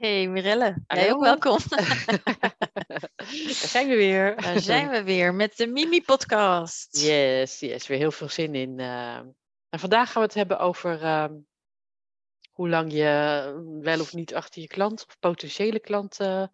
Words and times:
Hey 0.00 0.28
Mirelle, 0.28 0.64
jij 0.86 1.08
Hallo. 1.08 1.14
ook 1.14 1.22
welkom. 1.22 1.58
Daar 3.16 3.68
zijn 3.68 3.88
we 3.88 3.94
weer. 3.96 4.36
Daar 4.42 4.60
zijn 4.60 4.88
we 4.90 5.02
weer 5.02 5.34
met 5.34 5.56
de 5.56 5.66
Mimi-podcast. 5.66 7.00
Yes, 7.00 7.58
yes, 7.60 7.86
weer 7.86 7.98
heel 7.98 8.10
veel 8.10 8.28
zin 8.28 8.54
in. 8.54 8.78
eh. 8.78 9.16
En 9.68 9.78
vandaag 9.78 10.06
gaan 10.12 10.22
we 10.22 10.28
het 10.28 10.36
hebben 10.36 10.58
over 10.58 11.02
ehm, 11.02 11.34
hoe 12.50 12.68
lang 12.68 12.92
je 12.92 13.78
wel 13.82 14.00
of 14.00 14.12
niet 14.12 14.34
achter 14.34 14.60
je 14.62 14.68
klant 14.68 15.04
of 15.06 15.18
potentiële 15.18 15.80
klant 15.80 16.20
eh, 16.20 16.44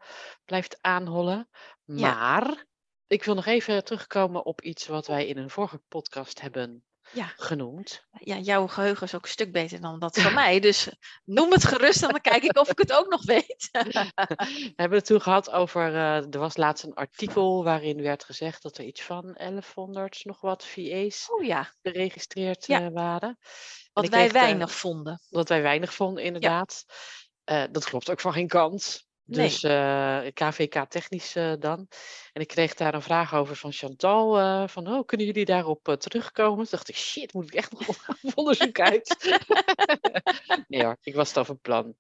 blijft 0.45 0.79
aanhollen. 0.81 1.49
Ja. 1.85 1.95
Maar 2.15 2.65
ik 3.07 3.25
wil 3.25 3.35
nog 3.35 3.47
even 3.47 3.85
terugkomen 3.85 4.45
op 4.45 4.61
iets 4.61 4.87
wat 4.87 5.07
wij 5.07 5.27
in 5.27 5.37
een 5.37 5.51
vorige 5.51 5.79
podcast 5.89 6.41
hebben 6.41 6.86
Ja. 7.13 7.33
genoemd. 7.37 8.07
Ja, 8.19 8.37
jouw 8.37 8.67
geheugen 8.67 9.07
is 9.07 9.15
ook 9.15 9.23
een 9.23 9.29
stuk 9.29 9.53
beter 9.53 9.81
dan 9.81 9.99
dat 9.99 10.19
van 10.21 10.35
mij. 10.35 10.61
Dus 10.61 10.89
noem 11.25 11.53
het 11.53 11.65
gerust 11.65 12.03
en 12.03 12.09
dan 12.09 12.21
kijk 12.21 12.43
ik 12.43 12.59
of 12.59 12.71
ik 12.71 12.79
het 12.79 12.93
ook 12.93 13.09
nog 13.09 13.25
weet. 13.25 13.69
We 13.73 14.73
hebben 14.77 14.99
het 14.99 15.07
toen 15.07 15.21
gehad 15.21 15.51
over, 15.51 15.95
eh, 15.95 16.17
er 16.35 16.39
was 16.39 16.57
laatst 16.57 16.85
een 16.85 16.95
artikel 16.95 17.65
waarin 17.65 18.03
werd 18.03 18.25
gezegd 18.25 18.63
dat 18.63 18.79
er 18.79 18.85
iets 18.85 19.03
van 19.03 19.35
1100 19.39 20.25
nog 20.25 20.41
wat 20.41 20.65
VA's 20.67 21.31
Oh 21.31 21.45
ja, 21.45 21.73
geregistreerd 21.83 22.67
Ja. 22.67 22.81
eh, 22.81 22.89
waren. 22.93 23.29
En 23.29 23.37
wat 23.93 24.09
wij 24.09 24.21
kreeg, 24.29 24.33
eh, 24.35 24.41
weinig 24.43 24.73
vonden. 24.73 25.21
Dat 25.31 25.49
wij 25.49 25.63
weinig 25.63 25.95
vonden, 25.95 26.25
inderdaad. 26.25 26.85
Eh, 27.45 27.65
dat 27.71 27.85
klopt 27.85 28.11
ook 28.11 28.21
van 28.21 28.33
geen 28.33 28.49
kant. 28.49 29.06
Dus 29.29 29.63
eh, 29.63 30.21
KVK 30.35 30.85
technisch 30.89 31.35
eh, 31.37 31.53
dan. 31.59 31.89
En 32.33 32.41
ik 32.43 32.49
kreeg 32.49 32.75
daar 32.75 32.95
een 32.95 33.03
vraag 33.03 33.35
over 33.35 33.57
van 33.57 33.73
Chantal. 33.73 34.39
eh, 34.39 34.69
van, 34.69 34.89
oh, 34.89 35.07
kunnen 35.07 35.27
jullie 35.27 35.45
daarop 35.45 35.89
eh, 35.89 35.95
terugkomen? 35.95 36.57
Toen 36.57 36.67
dacht 36.71 36.89
ik, 36.89 36.97
shit, 36.97 37.33
moet 37.33 37.45
ik 37.47 37.55
echt 37.55 37.73
nog 37.73 37.89
op 37.89 37.99
onderzoek 38.39 38.81
uit? 38.81 39.17
nee 40.69 40.85
hoor, 40.85 40.97
ik 41.03 41.15
was 41.15 41.37
al 41.37 41.45
van 41.45 41.61
plan. 41.61 41.95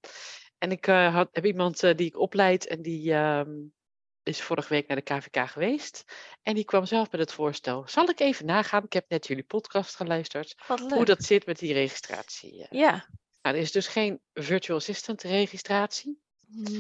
En 0.58 0.70
ik 0.70 0.86
eh, 0.86 1.14
had, 1.14 1.28
heb 1.32 1.44
iemand 1.46 1.82
eh, 1.82 1.94
die 1.94 2.06
ik 2.06 2.18
opleid 2.18 2.66
en 2.66 2.82
die 2.82 3.12
ehm, 3.12 3.50
is 4.22 4.40
vorige 4.42 4.68
week 4.68 4.86
naar 4.88 4.96
de 4.96 5.14
KVK 5.14 5.48
geweest. 5.50 6.04
En 6.42 6.54
die 6.54 6.64
kwam 6.64 6.84
zelf 6.84 7.10
met 7.10 7.20
het 7.20 7.32
voorstel. 7.32 7.82
Zal 7.88 8.08
ik 8.08 8.20
even 8.20 8.46
nagaan? 8.46 8.84
Ik 8.84 8.92
heb 8.92 9.04
net 9.08 9.26
jullie 9.26 9.44
podcast 9.44 9.96
geluisterd. 9.96 10.54
Hoe 10.66 11.04
dat 11.04 11.24
zit 11.24 11.46
met 11.46 11.58
die 11.58 11.72
registratie. 11.72 12.62
eh. 12.68 12.78
Ja, 12.80 13.06
Nou, 13.42 13.56
er 13.56 13.62
is 13.62 13.72
dus 13.72 13.86
geen 13.86 14.20
virtual 14.32 14.78
assistant 14.78 15.22
registratie. 15.22 16.20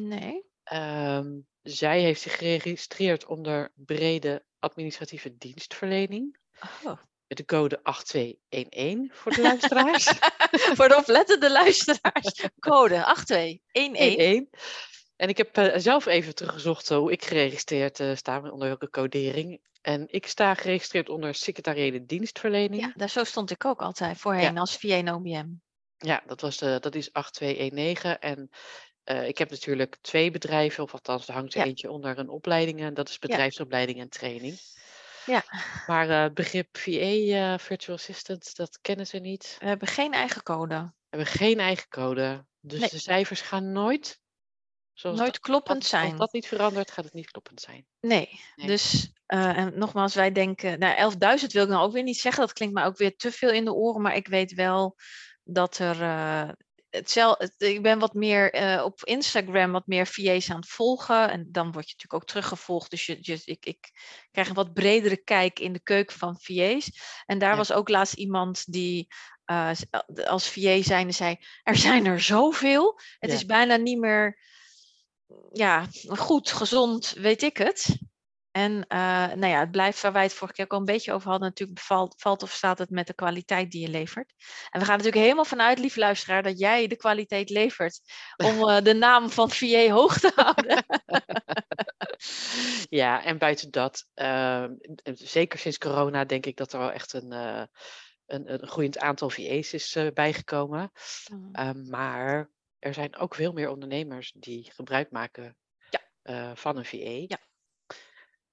Nee. 0.00 0.44
Ehm, 0.62 1.40
zij 1.62 2.00
heeft 2.00 2.20
zich 2.20 2.36
geregistreerd 2.36 3.26
onder 3.26 3.72
brede 3.74 4.44
administratieve 4.58 5.36
dienstverlening. 5.36 6.36
Oh. 6.84 6.98
Met 7.26 7.38
de 7.38 7.44
code 7.44 7.80
8211 7.82 9.16
voor 9.16 9.32
de 9.32 9.42
luisteraars. 9.42 10.04
Voor 10.76 10.88
de 10.88 10.96
oplettende 10.96 11.50
luisteraars. 11.50 12.48
Code 12.58 13.04
8211. 13.04 14.16
11. 14.16 14.44
En 15.16 15.28
ik 15.28 15.36
heb 15.36 15.56
eh, 15.56 15.78
zelf 15.78 16.06
even 16.06 16.34
teruggezocht 16.34 16.88
hoe 16.88 17.12
ik 17.12 17.24
geregistreerd 17.24 18.00
eh, 18.00 18.14
sta, 18.14 18.38
onder 18.50 18.68
welke 18.68 18.90
codering. 18.90 19.60
En 19.82 20.04
ik 20.08 20.26
sta 20.26 20.54
geregistreerd 20.54 21.08
onder 21.08 21.34
secretariële 21.34 22.04
dienstverlening. 22.04 22.82
Ja, 22.82 22.92
daar 22.94 23.10
zo 23.10 23.24
stond 23.24 23.50
ik 23.50 23.64
ook 23.64 23.80
altijd 23.80 24.18
voorheen 24.18 24.58
als 24.58 24.76
VA 24.76 24.88
en 24.88 25.12
OBM. 25.12 25.46
Ja, 25.96 26.22
dat, 26.26 26.40
was 26.40 26.56
de, 26.56 26.78
dat 26.80 26.94
is 26.94 27.12
8219. 27.12 28.18
En 28.18 28.50
eh, 29.06 29.28
ik 29.28 29.38
heb 29.38 29.50
natuurlijk 29.50 29.96
twee 30.00 30.30
bedrijven, 30.30 30.82
of 30.82 30.92
althans, 30.92 31.28
er 31.28 31.34
hangt 31.34 31.54
er 31.54 31.60
Ja. 31.60 31.66
eentje 31.66 31.90
onder 31.90 32.18
een 32.18 32.28
opleiding. 32.28 32.80
En 32.80 32.94
dat 32.94 33.08
is 33.08 33.18
bedrijfsopleiding 33.18 34.00
en 34.00 34.08
training. 34.08 34.58
Ja. 35.26 35.44
Maar 35.86 36.10
eh, 36.10 36.22
het 36.22 36.34
begrip 36.34 36.76
VA, 36.76 36.90
eh, 36.90 37.58
Virtual 37.58 37.96
Assistant, 37.96 38.56
dat 38.56 38.78
kennen 38.80 39.06
ze 39.06 39.18
niet. 39.18 39.56
We 39.60 39.66
hebben 39.66 39.88
geen 39.88 40.12
eigen 40.12 40.42
code. 40.42 40.74
We 40.74 41.16
hebben 41.16 41.28
geen 41.28 41.60
eigen 41.60 41.88
code. 41.88 42.46
Dus 42.60 42.80
Nee. 42.80 42.88
de 42.88 42.98
cijfers 42.98 43.40
gaan 43.40 43.72
nooit. 43.72 44.20
Zoals 44.92 45.18
Nooit 45.18 45.32
dat, 45.32 45.40
kloppend 45.40 45.78
als, 45.78 45.88
zijn. 45.88 46.10
Als 46.10 46.18
dat 46.18 46.32
niet 46.32 46.46
verandert, 46.46 46.90
gaat 46.90 47.04
het 47.04 47.14
niet 47.14 47.30
kloppend 47.30 47.60
zijn. 47.60 47.86
Nee, 48.00 48.40
Nee. 48.56 48.66
dus 48.66 49.12
eh, 49.26 49.58
en 49.58 49.78
nogmaals, 49.78 50.14
wij 50.14 50.32
denken, 50.32 50.78
nou 50.78 50.96
11.000 50.96 51.52
wil 51.52 51.62
ik 51.62 51.68
nou 51.68 51.84
ook 51.86 51.92
weer 51.92 52.02
niet 52.02 52.18
zeggen, 52.18 52.40
dat 52.42 52.52
klinkt 52.52 52.74
mij 52.74 52.84
ook 52.84 52.96
weer 52.96 53.16
te 53.16 53.32
veel 53.32 53.50
in 53.50 53.64
de 53.64 53.72
oren, 53.72 54.02
maar 54.02 54.16
ik 54.16 54.28
weet 54.28 54.54
wel 54.54 54.96
dat 55.42 55.78
er, 55.78 56.02
eh, 56.02 56.48
ik 57.58 57.82
ben 57.82 57.98
wat 57.98 58.14
meer 58.14 58.52
eh, 58.52 58.84
op 58.84 59.04
Instagram 59.04 59.72
wat 59.72 59.86
meer 59.86 60.06
VA's 60.06 60.50
aan 60.50 60.56
het 60.60 60.68
volgen 60.68 61.30
en 61.30 61.48
dan 61.50 61.72
word 61.72 61.88
je 61.88 61.94
natuurlijk 61.96 62.14
ook 62.14 62.26
teruggevolgd, 62.28 62.90
dus 62.90 63.06
je, 63.06 63.16
je, 63.20 63.40
ik, 63.44 63.66
ik 63.66 63.90
krijg 64.30 64.48
een 64.48 64.54
wat 64.54 64.72
bredere 64.72 65.16
kijk 65.16 65.58
in 65.58 65.72
de 65.72 65.82
keuken 65.82 66.18
van 66.18 66.36
VA's. 66.40 66.90
En 67.26 67.38
daar 67.38 67.50
Ja. 67.50 67.56
was 67.56 67.72
ook 67.72 67.88
laatst 67.88 68.14
iemand 68.14 68.72
die 68.72 69.06
eh, 69.44 69.70
z- 69.74 70.24
als 70.26 70.48
VA 70.48 70.82
zijnde 70.82 71.12
zei, 71.12 71.36
er 71.62 71.76
zijn 71.76 72.06
er 72.06 72.20
zoveel, 72.20 73.00
het 73.18 73.30
Ja. 73.30 73.36
is 73.36 73.46
bijna 73.46 73.76
niet 73.76 73.98
meer 73.98 74.38
ja, 75.52 75.86
goed, 76.06 76.52
gezond, 76.52 77.12
weet 77.12 77.42
ik 77.42 77.56
het. 77.56 77.98
En 78.56 78.86
eh, 78.88 78.98
nou 79.26 79.46
ja, 79.46 79.60
het 79.60 79.70
blijft 79.70 80.00
waar 80.00 80.12
wij 80.12 80.22
het 80.22 80.32
vorige 80.32 80.54
keer 80.56 80.64
ook 80.64 80.72
al 80.72 80.78
een 80.78 80.84
beetje 80.84 81.12
over 81.12 81.30
hadden. 81.30 81.48
Natuurlijk 81.48 81.78
valt, 81.80 82.14
valt 82.18 82.42
of 82.42 82.50
staat 82.50 82.78
het 82.78 82.90
met 82.90 83.06
de 83.06 83.14
kwaliteit 83.14 83.70
die 83.70 83.80
je 83.80 83.88
levert. 83.88 84.34
En 84.70 84.80
we 84.80 84.86
gaan 84.86 84.96
natuurlijk 84.96 85.22
helemaal 85.22 85.44
vanuit, 85.44 85.78
lieve 85.78 85.98
luisteraar, 85.98 86.42
dat 86.42 86.58
jij 86.58 86.86
de 86.86 86.96
kwaliteit 86.96 87.50
levert. 87.50 88.00
Om 88.36 88.68
eh, 88.68 88.82
de 88.82 88.94
naam 88.94 89.30
van 89.30 89.50
VA 89.50 89.90
hoog 89.90 90.18
te 90.18 90.32
houden. 90.34 90.84
Ja, 92.88 93.24
en 93.24 93.38
buiten 93.38 93.70
dat, 93.70 94.06
ehm, 94.14 94.72
zeker 95.14 95.58
sinds 95.58 95.78
corona, 95.78 96.24
denk 96.24 96.46
ik 96.46 96.56
dat 96.56 96.72
er 96.72 96.78
wel 96.78 96.92
echt 96.92 97.12
een, 97.12 97.32
eh, 97.32 97.62
een, 98.26 98.52
een 98.52 98.68
groeiend 98.68 98.98
aantal 98.98 99.30
VA's 99.30 99.72
is 99.72 99.98
bijgekomen. 100.14 100.90
Ehm, 101.52 101.88
maar 101.88 102.50
er 102.78 102.94
zijn 102.94 103.16
ook 103.16 103.34
veel 103.34 103.52
meer 103.52 103.68
ondernemers 103.68 104.32
die 104.36 104.70
gebruik 104.72 105.10
maken 105.10 105.56
Ja. 106.22 106.54
van 106.54 106.76
een 106.76 106.84
VA. 106.84 107.24
Ja. 107.26 107.38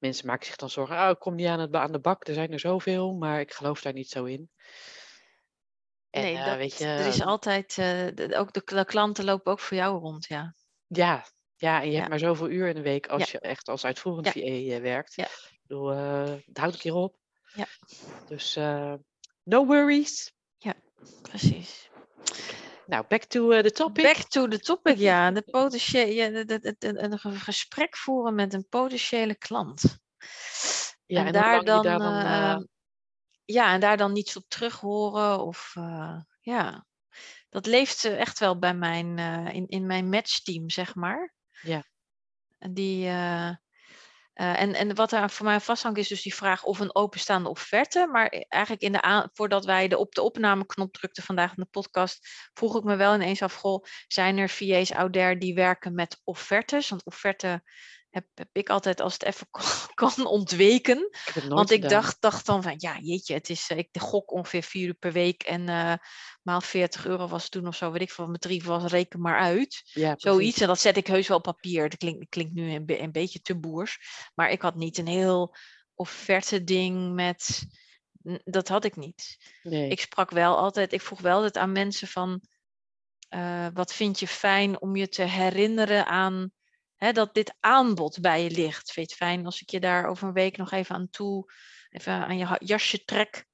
Mensen 0.03 0.27
maken 0.27 0.45
zich 0.45 0.55
dan 0.55 0.69
zorgen, 0.69 0.95
oh, 1.03 1.09
ik 1.09 1.19
kom 1.19 1.35
niet 1.35 1.47
aan, 1.47 1.59
het, 1.59 1.75
aan 1.75 1.91
de 1.91 1.99
bak, 1.99 2.27
er 2.27 2.33
zijn 2.33 2.51
er 2.51 2.59
zoveel, 2.59 3.13
maar 3.13 3.39
ik 3.39 3.53
geloof 3.53 3.81
daar 3.81 3.93
niet 3.93 4.09
zo 4.09 4.23
in. 4.23 4.49
En 6.09 6.21
nee, 6.21 6.37
eh, 6.37 6.55
weet 6.55 6.77
je, 6.77 6.85
er 6.85 7.05
is 7.07 7.21
altijd, 7.21 7.77
eh, 7.77 8.07
de- 8.13 8.35
ook 8.37 8.53
de, 8.53 8.61
de 8.65 8.85
klanten 8.85 9.25
lopen 9.25 9.51
ook 9.51 9.59
voor 9.59 9.77
jou 9.77 9.99
rond, 9.99 10.25
ja. 10.25 10.55
ja, 10.87 11.25
ja, 11.55 11.79
en 11.81 11.85
je 11.85 11.91
Ja. 11.91 11.97
hebt 11.97 12.09
maar 12.09 12.19
zoveel 12.19 12.49
uur 12.49 12.67
in 12.67 12.75
de 12.75 12.81
week 12.81 13.07
als 13.07 13.21
Ja. 13.21 13.27
je 13.31 13.39
echt 13.39 13.67
als 13.67 13.85
uitvoerend 13.85 14.25
Ja. 14.25 14.31
VA 14.31 14.39
eh, 14.75 14.81
werkt. 14.81 15.13
Ja. 15.15 15.25
Ik 15.25 15.59
bedoel, 15.61 15.87
het 15.87 16.57
houdt 16.57 16.73
een 16.73 16.79
keer 16.79 16.93
op. 16.95 17.17
Ja. 17.53 17.65
Dus 18.27 18.55
no 19.43 19.65
worries. 19.65 20.33
Precies. 21.21 21.89
Nou, 22.87 23.05
back 23.07 23.23
to 23.23 23.51
eh, 23.51 23.63
the 23.63 23.71
topic. 23.71 24.03
Back 24.03 24.17
to 24.17 24.47
the 24.47 24.59
topic, 24.59 24.97
ja. 24.97 25.31
De 25.31 25.41
potentiële, 25.41 26.45
een 26.79 27.19
ge- 27.19 27.39
gesprek 27.39 27.97
voeren 27.97 28.35
met 28.35 28.53
een 28.53 28.67
potentiële 28.69 29.35
klant. 29.35 29.97
Ja, 31.05 31.25
en, 31.25 31.33
daar 31.33 31.63
dan, 31.63 31.85
eh, 32.01 32.51
eh, 32.51 32.57
ja, 33.45 33.73
en 33.73 33.79
daar 33.79 33.97
dan 33.97 34.11
niets 34.11 34.37
op 34.37 34.43
terug 34.47 34.79
horen. 34.79 35.39
Of 35.39 35.73
ja, 36.41 36.85
dat 37.49 37.65
leeft 37.65 38.05
echt 38.05 38.39
wel 38.39 38.59
bij 38.59 38.73
mijn, 38.73 39.17
in, 39.53 39.67
in 39.67 39.85
mijn 39.85 40.09
matchteam, 40.09 40.69
zeg 40.69 40.95
maar. 40.95 41.33
Ja. 41.61 41.83
En 42.57 42.73
Die, 42.73 43.09
eh, 44.33 44.61
en, 44.61 44.73
en 44.73 44.95
wat 44.95 45.09
daar 45.09 45.31
voor 45.31 45.45
mij 45.45 45.59
vasthangt 45.59 45.97
is 45.97 46.07
dus 46.07 46.21
die 46.21 46.35
vraag 46.35 46.63
of 46.63 46.79
een 46.79 46.95
openstaande 46.95 47.49
offerte. 47.49 48.07
Maar 48.11 48.27
eigenlijk 48.47 48.81
in 48.81 48.91
de 48.91 49.29
voordat 49.33 49.65
wij 49.65 49.87
de 49.87 49.97
op 49.97 50.15
de 50.15 50.21
opnameknop 50.21 50.93
drukten 50.93 51.23
vandaag 51.23 51.49
in 51.49 51.63
de 51.63 51.69
podcast, 51.69 52.27
vroeg 52.53 52.77
ik 52.77 52.83
me 52.83 52.95
wel 52.95 53.13
ineens 53.13 53.41
af, 53.41 53.53
goh, 53.53 53.83
zijn 54.07 54.37
er 54.37 54.49
VA's 54.49 54.91
out 54.91 55.13
there 55.13 55.37
die 55.37 55.53
werken 55.53 55.93
met 55.93 56.21
offertes? 56.23 56.89
Want 56.89 57.05
offerte 57.05 57.63
heb, 58.13 58.25
heb 58.33 58.49
ik 58.51 58.69
altijd 58.69 58.99
als 59.01 59.13
het 59.13 59.23
even 59.23 59.47
kan, 59.93 60.25
ontweken. 60.25 60.97
ik 61.11 61.33
het 61.33 61.47
Want 61.47 61.71
ik 61.71 61.81
gedaan. 61.81 62.01
dacht, 62.01 62.21
dacht 62.21 62.45
dan 62.45 62.63
van, 62.63 62.73
ja 62.77 62.97
jeetje, 62.99 63.33
het 63.33 63.49
is, 63.49 63.69
eh, 63.69 63.77
ik 63.77 63.89
gok 63.99 64.31
ongeveer 64.31 64.63
vier 64.63 64.87
uur 64.87 64.93
per 64.93 65.11
week 65.11 65.43
en 65.43 65.69
eh, 65.69 65.93
maal 66.41 66.61
40 66.61 67.05
euro 67.05 67.27
was 67.27 67.41
het 67.43 67.51
toen 67.51 67.67
of 67.67 67.75
zo, 67.75 67.91
weet 67.91 68.01
ik 68.01 68.11
veel, 68.11 68.27
met 68.27 68.41
drie 68.41 68.63
was, 68.63 68.91
reken 68.91 69.21
maar 69.21 69.39
uit. 69.39 69.81
ja, 69.93 70.13
Zoiets, 70.17 70.61
en 70.61 70.67
dat 70.67 70.79
zet 70.79 70.97
ik 70.97 71.07
heus 71.07 71.27
wel 71.27 71.37
op 71.37 71.43
papier. 71.43 71.89
Dat 71.89 71.99
klinkt, 71.99 72.29
klinkt 72.29 72.53
nu 72.53 72.71
een, 72.73 72.85
be- 72.85 72.99
een 72.99 73.11
beetje 73.11 73.41
te 73.41 73.59
boers. 73.59 73.99
Maar 74.35 74.51
ik 74.51 74.61
had 74.61 74.75
niet 74.75 74.97
een 74.97 75.07
heel 75.07 75.55
offerte 75.95 76.63
ding 76.63 77.13
met, 77.13 77.65
dat 78.43 78.67
had 78.67 78.85
ik 78.85 78.95
niet. 78.95 79.37
Nee. 79.63 79.89
Ik 79.89 79.99
sprak 79.99 80.29
wel 80.31 80.57
altijd, 80.57 80.93
ik 80.93 81.01
vroeg 81.01 81.19
wel 81.21 81.35
altijd 81.35 81.57
aan 81.57 81.71
mensen 81.71 82.07
van, 82.07 82.41
eh, 83.29 83.67
wat 83.73 83.93
vind 83.93 84.19
je 84.19 84.27
fijn 84.27 84.81
om 84.81 84.95
je 84.95 85.07
te 85.09 85.23
herinneren 85.23 86.05
aan 86.05 86.51
hè, 87.03 87.11
dat 87.11 87.33
dit 87.33 87.55
aanbod 87.59 88.21
bij 88.21 88.43
je 88.43 88.51
ligt. 88.51 88.91
Vind 88.91 89.09
je 89.09 89.15
het 89.15 89.23
fijn 89.23 89.45
als 89.45 89.61
ik 89.61 89.69
je 89.69 89.79
daar 89.79 90.05
over 90.05 90.27
een 90.27 90.33
week 90.33 90.57
nog 90.57 90.71
even 90.71 90.95
aan 90.95 91.09
toe, 91.09 91.51
even 91.89 92.13
aan 92.13 92.37
je 92.37 92.55
jasje 92.59 93.03
trek? 93.03 93.45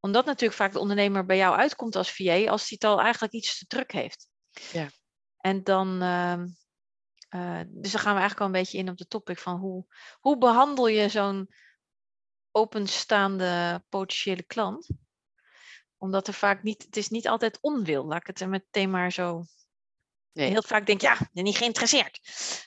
Omdat 0.00 0.24
natuurlijk 0.24 0.60
vaak 0.60 0.72
de 0.72 0.78
ondernemer 0.78 1.26
bij 1.26 1.36
jou 1.36 1.56
uitkomt 1.56 1.96
als 1.96 2.12
VA, 2.12 2.50
als 2.50 2.68
hij 2.68 2.78
het 2.80 2.84
al 2.84 3.00
eigenlijk 3.00 3.32
iets 3.32 3.58
te 3.58 3.66
druk 3.66 3.92
heeft. 3.92 4.28
Ja. 4.72 4.88
En 5.38 5.62
dan, 5.62 6.02
ehm, 6.02 6.48
eh, 7.28 7.60
dus 7.68 7.92
dan 7.92 8.00
gaan 8.00 8.14
we 8.14 8.20
eigenlijk 8.20 8.40
al 8.40 8.46
een 8.46 8.62
beetje 8.62 8.78
in 8.78 8.88
op 8.88 8.96
de 8.96 9.06
topic 9.06 9.38
van 9.38 9.56
hoe, 9.56 9.86
hoe 10.20 10.38
behandel 10.38 10.86
je 10.86 11.08
zo'n 11.08 11.48
openstaande 12.50 13.84
potentiële 13.88 14.42
klant? 14.42 14.90
Omdat 15.96 16.26
er 16.26 16.34
vaak 16.34 16.62
niet, 16.62 16.82
het 16.82 16.96
is 16.96 17.08
niet 17.08 17.28
altijd 17.28 17.58
onwil, 17.60 18.04
laat 18.04 18.28
ik 18.28 18.38
het 18.38 18.48
meteen 18.48 18.90
maar 18.90 19.12
zo 19.12 19.44
Nee. 20.38 20.50
Heel 20.50 20.62
vaak 20.62 20.86
denk 20.86 21.00
je, 21.00 21.06
ja, 21.06 21.16
ben 21.32 21.44
niet 21.44 21.56
geïnteresseerd. 21.56 22.20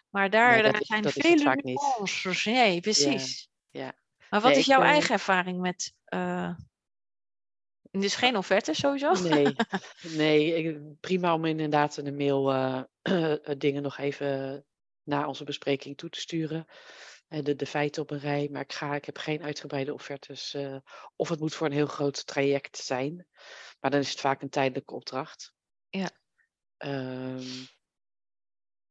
Maar 0.09 0.29
daar, 0.29 0.61
Nee, 0.61 0.71
zijn 0.79 1.03
is 1.03 1.15
het 1.15 1.25
vele 1.25 1.43
vaak 1.43 1.63
niet. 1.63 1.81
nuances. 1.81 2.45
Nee, 2.45 2.79
precies. 2.81 3.49
ja. 3.69 3.93
Maar 4.29 4.41
wat 4.41 4.49
Nee, 4.51 4.59
is 4.59 4.65
jouw 4.65 4.81
eh, 4.81 4.87
eigen 4.89 5.13
ervaring 5.13 5.59
met... 5.59 5.93
eh, 6.05 6.55
dus 7.91 8.15
geen 8.15 8.37
offerte 8.37 8.73
sowieso? 8.73 9.11
Nee, 9.13 9.55
nee 10.01 10.55
ik- 10.55 10.99
prima 10.99 11.33
om 11.33 11.45
inderdaad 11.45 11.97
in 11.97 12.03
de 12.03 12.11
mail 12.11 12.51
eh, 13.01 13.57
dingen 13.57 13.81
nog 13.81 13.97
even 13.97 14.65
na 15.03 15.27
onze 15.27 15.43
bespreking 15.43 15.97
toe 15.97 16.09
te 16.09 16.19
sturen. 16.19 16.65
De, 17.27 17.55
de 17.55 17.65
feiten 17.65 18.01
op 18.01 18.11
een 18.11 18.19
rij, 18.19 18.47
maar 18.51 18.61
ik, 18.61 18.73
ga, 18.73 18.95
ik 18.95 19.05
heb 19.05 19.17
geen 19.17 19.43
uitgebreide 19.43 19.93
offertes. 19.93 20.57
of 21.15 21.29
het 21.29 21.39
moet 21.39 21.53
voor 21.55 21.67
een 21.67 21.73
heel 21.73 21.85
groot 21.85 22.25
traject 22.25 22.77
zijn, 22.77 23.27
maar 23.79 23.91
dan 23.91 23.99
is 23.99 24.09
het 24.09 24.19
vaak 24.19 24.41
een 24.41 24.49
tijdelijke 24.49 24.93
opdracht. 24.93 25.53
Ja. 25.89 26.09
Ehm, 26.81 27.65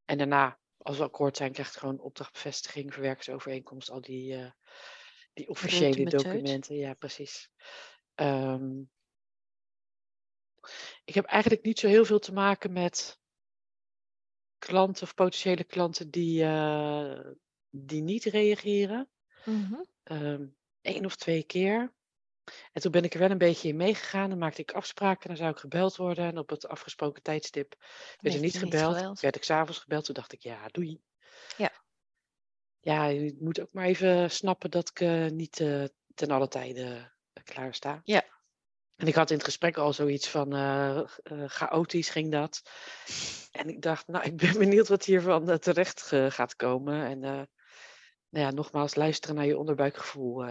en 0.04 0.19
daarna, 0.19 0.60
als 0.76 0.96
we 0.98 1.02
akkoord 1.04 1.37
zijn, 1.37 1.52
krijgt 1.52 1.76
gewoon 1.76 2.00
opdrachtbevestiging, 2.00 2.92
verwerkersovereenkomst, 2.92 3.90
al 3.90 4.00
die, 4.00 4.34
eh, 4.37 4.50
die 5.32 5.48
officiële 5.48 6.06
documenten. 6.06 6.76
Ja, 6.76 6.94
precies. 6.94 7.50
Ehm, 8.14 8.82
ik 11.04 11.14
heb 11.14 11.25
eigenlijk 11.25 11.62
niet 11.64 11.78
zo 11.78 11.88
heel 11.88 12.04
veel 12.04 12.19
te 12.19 12.32
maken 12.32 12.72
met 12.72 13.20
klanten 14.58 15.02
of 15.02 15.14
potentiële 15.14 15.64
klanten 15.64 16.10
die, 16.10 16.42
eh, 16.44 17.31
die 17.70 18.02
niet 18.02 18.25
reageren. 18.25 19.08
Mhm. 19.44 19.82
Eén 20.82 21.04
of 21.04 21.16
twee 21.16 21.42
keer. 21.44 21.92
En 22.73 22.81
toen 22.81 22.93
ben 22.93 23.05
ik 23.05 23.12
er 23.12 23.20
wel 23.20 23.31
een 23.31 23.38
beetje 23.38 23.69
in 23.69 23.76
meegegaan. 23.76 24.29
Dan 24.29 24.38
maakte 24.38 24.61
ik 24.61 24.73
afspraken. 24.73 25.29
Dan 25.29 25.37
zou 25.37 25.50
ik 25.50 25.58
gebeld 25.58 25.97
worden. 25.97 26.25
En 26.25 26.38
op 26.38 26.50
het 26.50 26.69
afgesproken 26.69 27.23
tijdstip 27.23 27.75
werd 28.20 28.35
er 28.35 28.41
niet 28.41 28.58
gebeld. 28.58 28.97
gebeld. 28.97 29.20
Werd 29.20 29.37
ik 29.37 29.44
s'avonds 29.44 29.79
gebeld. 29.79 30.05
Toen 30.05 30.14
dacht 30.14 30.32
ik, 30.32 30.41
ja, 30.41 30.69
doei. 30.70 31.00
Ja. 31.56 31.73
Ja, 32.81 33.06
je 33.06 33.37
moet 33.41 33.61
ook 33.61 33.73
maar 33.73 33.85
even 33.85 34.31
snappen 34.31 34.70
dat 34.70 34.88
ik 34.88 35.00
eh, 35.00 35.26
niet 35.26 35.61
eh, 35.61 35.85
ten 36.14 36.31
alle 36.31 36.49
tijde 36.49 37.11
eh, 37.32 37.44
klaar 37.44 37.75
sta. 37.75 38.00
Ja. 38.05 38.25
En 38.97 39.06
ik 39.06 39.14
had 39.14 39.31
in 39.31 39.37
het 39.37 39.44
gesprek 39.44 39.76
al 39.76 39.93
zoiets 39.93 40.29
van 40.29 40.52
chaotisch 41.47 42.11
ging 42.11 42.31
dat. 42.31 42.62
En 43.52 43.69
ik 43.69 43.82
dacht, 43.82 44.06
nou, 44.06 44.25
ik 44.25 44.37
ben 44.37 44.58
benieuwd 44.64 44.88
wat 44.88 45.05
hiervan 45.05 45.58
terecht 45.58 46.02
gaat 46.29 46.56
komen. 46.56 47.05
En 47.05 47.19
nou 47.19 47.47
ja, 48.31 48.50
nogmaals, 48.50 48.94
luisteren 48.94 49.37
naar 49.37 49.47
je 49.47 49.58
onderbuikgevoel 49.58 50.44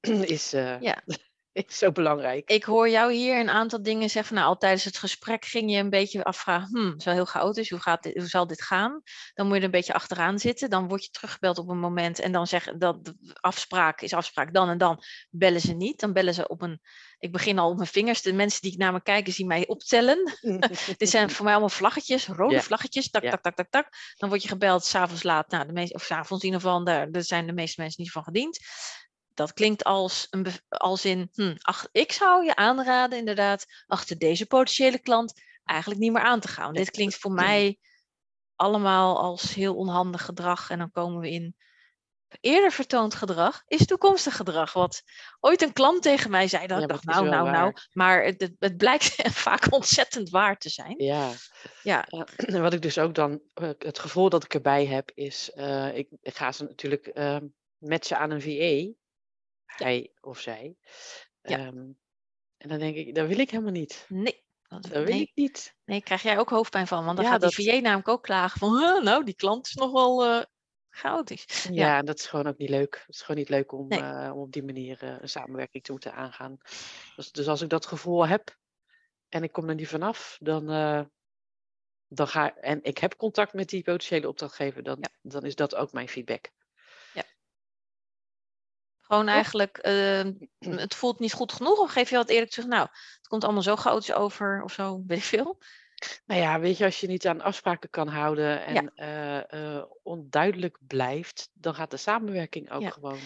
is, 0.36 0.52
eh, 0.52 0.80
Ja. 0.80 1.02
is 1.66 1.78
zo 1.78 1.92
belangrijk. 1.92 2.50
Ik 2.50 2.64
hoor 2.64 2.88
jou 2.88 3.12
hier 3.12 3.40
een 3.40 3.50
aantal 3.50 3.82
dingen 3.82 4.10
zeggen. 4.10 4.34
Nou, 4.34 4.46
al 4.46 4.56
tijdens 4.56 4.84
het 4.84 4.98
gesprek 4.98 5.44
ging 5.44 5.70
je 5.70 5.78
een 5.78 5.90
beetje 5.90 6.24
afvragen. 6.24 6.68
Hm, 6.68 6.86
het 6.86 6.98
is 6.98 7.04
wel 7.04 7.14
heel 7.14 7.24
chaotisch. 7.24 7.70
Hoe, 7.70 7.80
gaat 7.80 8.02
dit, 8.02 8.14
hoe 8.14 8.26
zal 8.26 8.46
dit 8.46 8.62
gaan? 8.62 9.02
Dan 9.34 9.46
moet 9.46 9.54
je 9.54 9.60
er 9.60 9.66
een 9.66 9.70
beetje 9.70 9.92
achteraan 9.92 10.38
zitten. 10.38 10.70
Dan 10.70 10.88
word 10.88 11.04
je 11.04 11.10
teruggebeld 11.10 11.58
op 11.58 11.68
een 11.68 11.78
moment. 11.78 12.18
En 12.18 12.32
dan 12.32 12.46
zeggen 12.46 12.78
dat 12.78 13.04
de 13.04 13.14
afspraak 13.40 14.00
is 14.00 14.12
afspraak. 14.12 14.54
Dan 14.54 14.68
en 14.68 14.78
dan 14.78 15.02
bellen 15.30 15.60
ze 15.60 15.72
niet. 15.72 16.00
Dan 16.00 16.12
bellen 16.12 16.34
ze 16.34 16.48
op 16.48 16.62
een. 16.62 16.80
Ik 17.18 17.32
begin 17.32 17.58
al 17.58 17.70
op 17.70 17.76
mijn 17.76 17.88
vingers. 17.88 18.22
De 18.22 18.32
mensen 18.32 18.60
die 18.60 18.78
naar 18.78 18.92
me 18.92 19.02
kijken 19.02 19.32
zien 19.32 19.46
mij 19.46 19.66
optellen. 19.66 20.38
Dit 20.96 21.08
zijn 21.08 21.30
voor 21.30 21.44
mij 21.44 21.52
allemaal 21.52 21.76
vlaggetjes, 21.76 22.26
rode 22.26 22.62
vlaggetjes. 22.62 23.10
Tak, 23.10 23.22
tak, 23.22 23.42
tak, 23.42 23.54
tak, 23.54 23.70
tak. 23.70 23.88
Dan 24.16 24.28
word 24.28 24.42
je 24.42 24.48
gebeld 24.48 24.84
s'avonds 24.84 25.22
laat. 25.22 25.50
Nou, 25.50 25.66
de 25.66 25.72
meeste, 25.72 25.94
of 25.94 26.04
s'avonds 26.04 26.44
in 26.44 26.50
ieder 26.50 26.60
geval. 26.66 26.84
Daar, 26.84 27.12
daar 27.12 27.22
zijn 27.22 27.46
de 27.46 27.52
meeste 27.52 27.80
mensen 27.80 28.02
niet 28.02 28.12
van 28.12 28.24
gediend. 28.24 28.58
Dat 29.38 29.52
klinkt 29.52 29.84
als, 29.84 30.26
een, 30.30 30.46
als 30.68 31.04
in, 31.04 31.28
hm, 31.32 31.54
ach, 31.60 31.88
ik 31.92 32.12
zou 32.12 32.44
je 32.44 32.56
aanraden 32.56 33.18
inderdaad 33.18 33.66
achter 33.86 34.18
deze 34.18 34.46
potentiële 34.46 34.98
klant 34.98 35.32
eigenlijk 35.64 36.00
niet 36.00 36.12
meer 36.12 36.22
aan 36.22 36.40
te 36.40 36.48
gaan. 36.48 36.72
Dit 36.72 36.90
klinkt 36.90 37.14
voor 37.14 37.32
mij 37.32 37.78
allemaal 38.56 39.20
als 39.20 39.54
heel 39.54 39.74
onhandig 39.74 40.24
gedrag. 40.24 40.70
En 40.70 40.78
dan 40.78 40.90
komen 40.90 41.20
we 41.20 41.30
in 41.30 41.56
eerder 42.40 42.72
vertoond 42.72 43.14
gedrag 43.14 43.62
is 43.66 43.86
toekomstig 43.86 44.36
gedrag. 44.36 44.72
Wat 44.72 45.02
ooit 45.40 45.62
een 45.62 45.72
klant 45.72 46.02
tegen 46.02 46.30
mij 46.30 46.48
zei, 46.48 46.66
dat 46.66 46.76
Ja, 46.76 46.82
ik 46.82 46.88
dacht, 46.88 47.04
nou, 47.04 47.28
nou, 47.28 47.50
nou. 47.50 47.52
waar. 47.52 47.88
Maar 47.92 48.24
het, 48.24 48.50
het, 48.58 48.76
blijkt 48.76 49.04
vaak 49.46 49.72
ontzettend 49.72 50.30
waar 50.30 50.58
te 50.58 50.68
zijn. 50.68 50.94
Ja. 50.96 51.30
Ja. 51.82 52.06
Wat 52.66 52.72
ik 52.72 52.82
dus 52.82 52.98
ook 52.98 53.14
dan, 53.14 53.40
eh, 53.54 53.70
het 53.78 53.98
gevoel 53.98 54.28
dat 54.28 54.44
ik 54.44 54.54
erbij 54.54 54.86
heb, 54.86 55.10
is, 55.14 55.50
eh, 55.50 55.96
ik, 55.96 56.08
ik 56.20 56.36
ga 56.36 56.52
ze 56.52 56.64
natuurlijk 56.64 57.06
ehm 57.06 57.46
matchen 57.78 58.18
aan 58.18 58.30
een 58.30 58.42
VA, 58.42 58.92
hij 59.76 60.12
of 60.20 60.40
zij. 60.40 60.76
Ja. 61.42 61.58
Ehm, 61.58 61.76
en 62.56 62.68
dan 62.68 62.78
denk 62.78 62.96
ik, 62.96 63.14
dat 63.14 63.28
wil 63.28 63.38
ik 63.38 63.50
helemaal 63.50 63.72
niet. 63.72 64.06
Nee. 64.08 64.46
Dat, 64.62 64.82
Dat 64.82 64.90
wil 64.92 65.02
nee, 65.04 65.20
ik 65.20 65.30
niet. 65.34 65.76
nee, 65.84 66.02
krijg 66.02 66.22
jij 66.22 66.38
ook 66.38 66.50
hoofdpijn 66.50 66.86
van. 66.86 67.04
Want 67.04 67.16
dan 67.16 67.26
Ja, 67.26 67.30
gaat 67.38 67.54
die 67.56 67.70
VA 67.70 67.80
namelijk 67.80 68.08
ook 68.08 68.22
klagen 68.22 68.58
van, 68.58 68.78
"Huh, 68.78 69.02
nou, 69.02 69.24
die 69.24 69.34
klant 69.34 69.66
is 69.66 69.74
nog 69.74 69.92
wel 69.92 70.24
eh 70.24 70.42
chaotisch. 70.90 71.68
Ja, 71.72 71.98
en 71.98 72.04
dat 72.04 72.18
is 72.18 72.26
gewoon 72.26 72.46
ook 72.46 72.58
niet 72.58 72.68
leuk. 72.68 72.94
Het 73.06 73.14
is 73.14 73.20
gewoon 73.22 73.36
niet 73.36 73.48
leuk 73.48 73.72
om, 73.72 73.88
Nee. 73.88 74.00
eh, 74.00 74.30
om 74.34 74.40
op 74.40 74.52
die 74.52 74.62
manier 74.64 75.02
eh, 75.02 75.16
een 75.20 75.28
samenwerking 75.28 75.84
te 75.84 75.90
moeten 75.92 76.14
aangaan. 76.14 76.58
Dus, 77.16 77.32
dus 77.32 77.48
als 77.48 77.60
ik 77.60 77.68
dat 77.68 77.86
gevoel 77.86 78.26
heb 78.26 78.56
en 79.28 79.42
ik 79.42 79.52
kom 79.52 79.68
er 79.68 79.74
niet 79.74 79.88
vanaf, 79.88 80.38
dan, 80.40 80.66
dan 82.08 82.28
ga 82.28 82.56
en 82.56 82.82
ik 82.82 82.98
heb 82.98 83.16
contact 83.16 83.52
met 83.52 83.68
die 83.68 83.82
potentiële 83.82 84.28
opdrachtgever, 84.28 84.82
dan, 84.82 84.96
Ja. 85.00 85.08
dan 85.22 85.42
is 85.44 85.54
dat 85.54 85.74
ook 85.74 85.92
mijn 85.92 86.08
feedback. 86.08 86.50
Gewoon 89.08 89.28
eigenlijk, 89.28 89.78
eh, 89.78 90.24
het 90.58 90.94
voelt 90.94 91.18
niet 91.18 91.32
goed 91.32 91.52
genoeg. 91.52 91.78
Of 91.78 91.90
geef 91.92 92.10
je 92.10 92.16
wat 92.16 92.28
eerlijk 92.28 92.50
terug, 92.50 92.68
nou, 92.68 92.88
het 93.16 93.28
komt 93.28 93.44
allemaal 93.44 93.62
zo 93.62 93.76
chaotisch 93.76 94.12
over 94.12 94.62
of 94.62 94.72
zo, 94.72 95.02
weet 95.06 95.18
ik 95.18 95.24
veel. 95.24 95.58
Nou 96.26 96.40
ja, 96.40 96.60
weet 96.60 96.76
je, 96.78 96.84
als 96.84 97.00
je 97.00 97.06
niet 97.06 97.26
aan 97.26 97.40
afspraken 97.40 97.90
kan 97.90 98.08
houden 98.08 98.64
en 98.64 98.92
Ja. 98.94 99.44
eh, 99.48 99.76
eh, 99.76 99.84
onduidelijk 100.02 100.78
blijft, 100.86 101.50
dan 101.52 101.74
gaat 101.74 101.90
de 101.90 101.96
samenwerking 101.96 102.70
ook 102.70 102.82
Ja. 102.82 102.90
gewoon. 102.90 103.18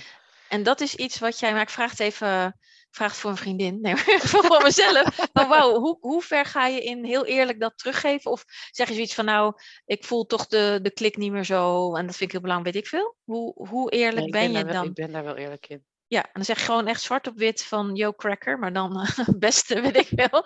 En 0.53 0.63
dat 0.63 0.81
is 0.81 0.95
iets 0.95 1.19
wat 1.19 1.39
jij, 1.39 1.53
maar 1.53 1.63
ik 1.63 1.71
vraag 1.71 1.91
het 1.91 2.01
even, 2.01 2.47
ik 2.89 2.95
vraag 2.95 3.11
het 3.11 3.21
voor 3.21 3.31
een 3.31 3.37
vriendin, 3.37 3.81
nee, 3.81 3.97
voor 4.33 4.63
mezelf. 4.63 5.33
Maar 5.33 5.49
wauw, 5.49 5.79
hoe, 5.79 5.97
hoe 6.01 6.23
ver 6.23 6.45
ga 6.45 6.67
je 6.67 6.83
in 6.83 7.05
heel 7.05 7.25
eerlijk 7.25 7.61
dat 7.61 7.79
teruggeven? 7.79 8.31
Of 8.31 8.45
zeg 8.71 8.89
je 8.89 8.95
zoiets 8.95 9.15
van, 9.15 9.25
nou, 9.25 9.55
ik 9.85 10.05
voel 10.05 10.27
toch 10.27 10.47
de, 10.47 10.79
de 10.83 10.91
klik 10.91 11.17
niet 11.17 11.33
meer 11.33 11.45
zo 11.45 11.95
en 11.95 12.07
dat 12.07 12.17
vind 12.17 12.21
ik 12.21 12.33
heel 12.33 12.41
belangrijk, 12.41 12.75
weet 12.75 12.85
ik 12.85 12.91
veel. 12.91 13.17
Hoe, 13.25 13.69
hoe 13.69 13.91
eerlijk 13.91 14.17
Nee, 14.17 14.31
ben, 14.31 14.53
ben 14.53 14.59
je 14.59 14.65
wel, 14.65 14.75
dan? 14.75 14.85
ik 14.85 14.95
ben 14.95 15.13
daar 15.13 15.25
wel 15.25 15.37
eerlijk 15.37 15.67
in. 15.67 15.85
Ja, 16.07 16.23
en 16.23 16.31
dan 16.33 16.45
zeg 16.45 16.59
je 16.59 16.65
gewoon 16.65 16.87
echt 16.87 17.03
zwart 17.03 17.27
op 17.27 17.37
wit 17.37 17.65
van, 17.65 17.95
yo 17.95 18.13
cracker, 18.13 18.59
maar 18.59 18.73
dan 18.73 19.07
beste, 19.39 19.81
weet 19.81 19.97
ik 19.97 20.09
veel. 20.15 20.45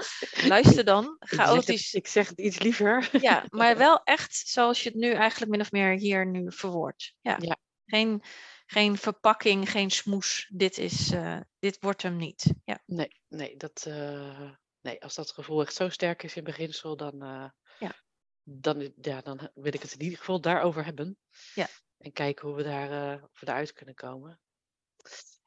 Luister 0.48 0.84
dan, 0.84 1.16
chaotisch. 1.36 1.94
ik 1.94 2.06
zeg 2.06 2.28
het 2.28 2.40
iets 2.40 2.58
liever. 2.58 3.08
Ja, 3.20 3.44
maar 3.48 3.76
wel 3.76 4.00
echt 4.04 4.42
zoals 4.48 4.82
je 4.82 4.88
het 4.88 4.98
nu 4.98 5.12
eigenlijk 5.12 5.50
min 5.50 5.60
of 5.60 5.72
meer 5.72 5.98
hier 5.98 6.26
nu 6.26 6.52
verwoordt. 6.52 7.14
Ja. 7.20 7.36
Ja. 7.40 7.56
Geen, 7.86 8.22
geen 8.66 8.96
verpakking, 8.96 9.70
geen 9.70 9.90
smoes. 9.90 10.50
Dit, 10.52 10.78
is, 10.78 11.10
eh, 11.10 11.40
dit 11.58 11.76
wordt 11.80 12.02
hem 12.02 12.16
niet. 12.16 12.54
Ja. 12.64 12.82
Nee, 12.86 13.20
nee, 13.28 13.56
dat, 13.56 13.84
eh, 13.86 14.50
nee, 14.80 15.02
als 15.02 15.14
dat 15.14 15.30
gevoel 15.30 15.60
echt 15.60 15.74
zo 15.74 15.88
sterk 15.88 16.22
is 16.22 16.36
in 16.36 16.44
beginsel, 16.44 16.96
dan, 16.96 17.22
eh, 17.22 17.50
Ja. 17.78 17.94
dan, 18.42 18.92
ja, 19.00 19.20
dan 19.20 19.50
wil 19.54 19.74
ik 19.74 19.82
het 19.82 19.92
in 19.92 20.02
ieder 20.02 20.18
geval 20.18 20.40
daarover 20.40 20.84
hebben. 20.84 21.18
Ja. 21.54 21.68
En 21.98 22.12
kijken 22.12 22.48
hoe 22.48 22.56
we, 22.56 22.62
daar, 22.62 23.22
of 23.22 23.40
we 23.40 23.46
daaruit 23.46 23.72
kunnen 23.72 23.94
komen. 23.94 24.40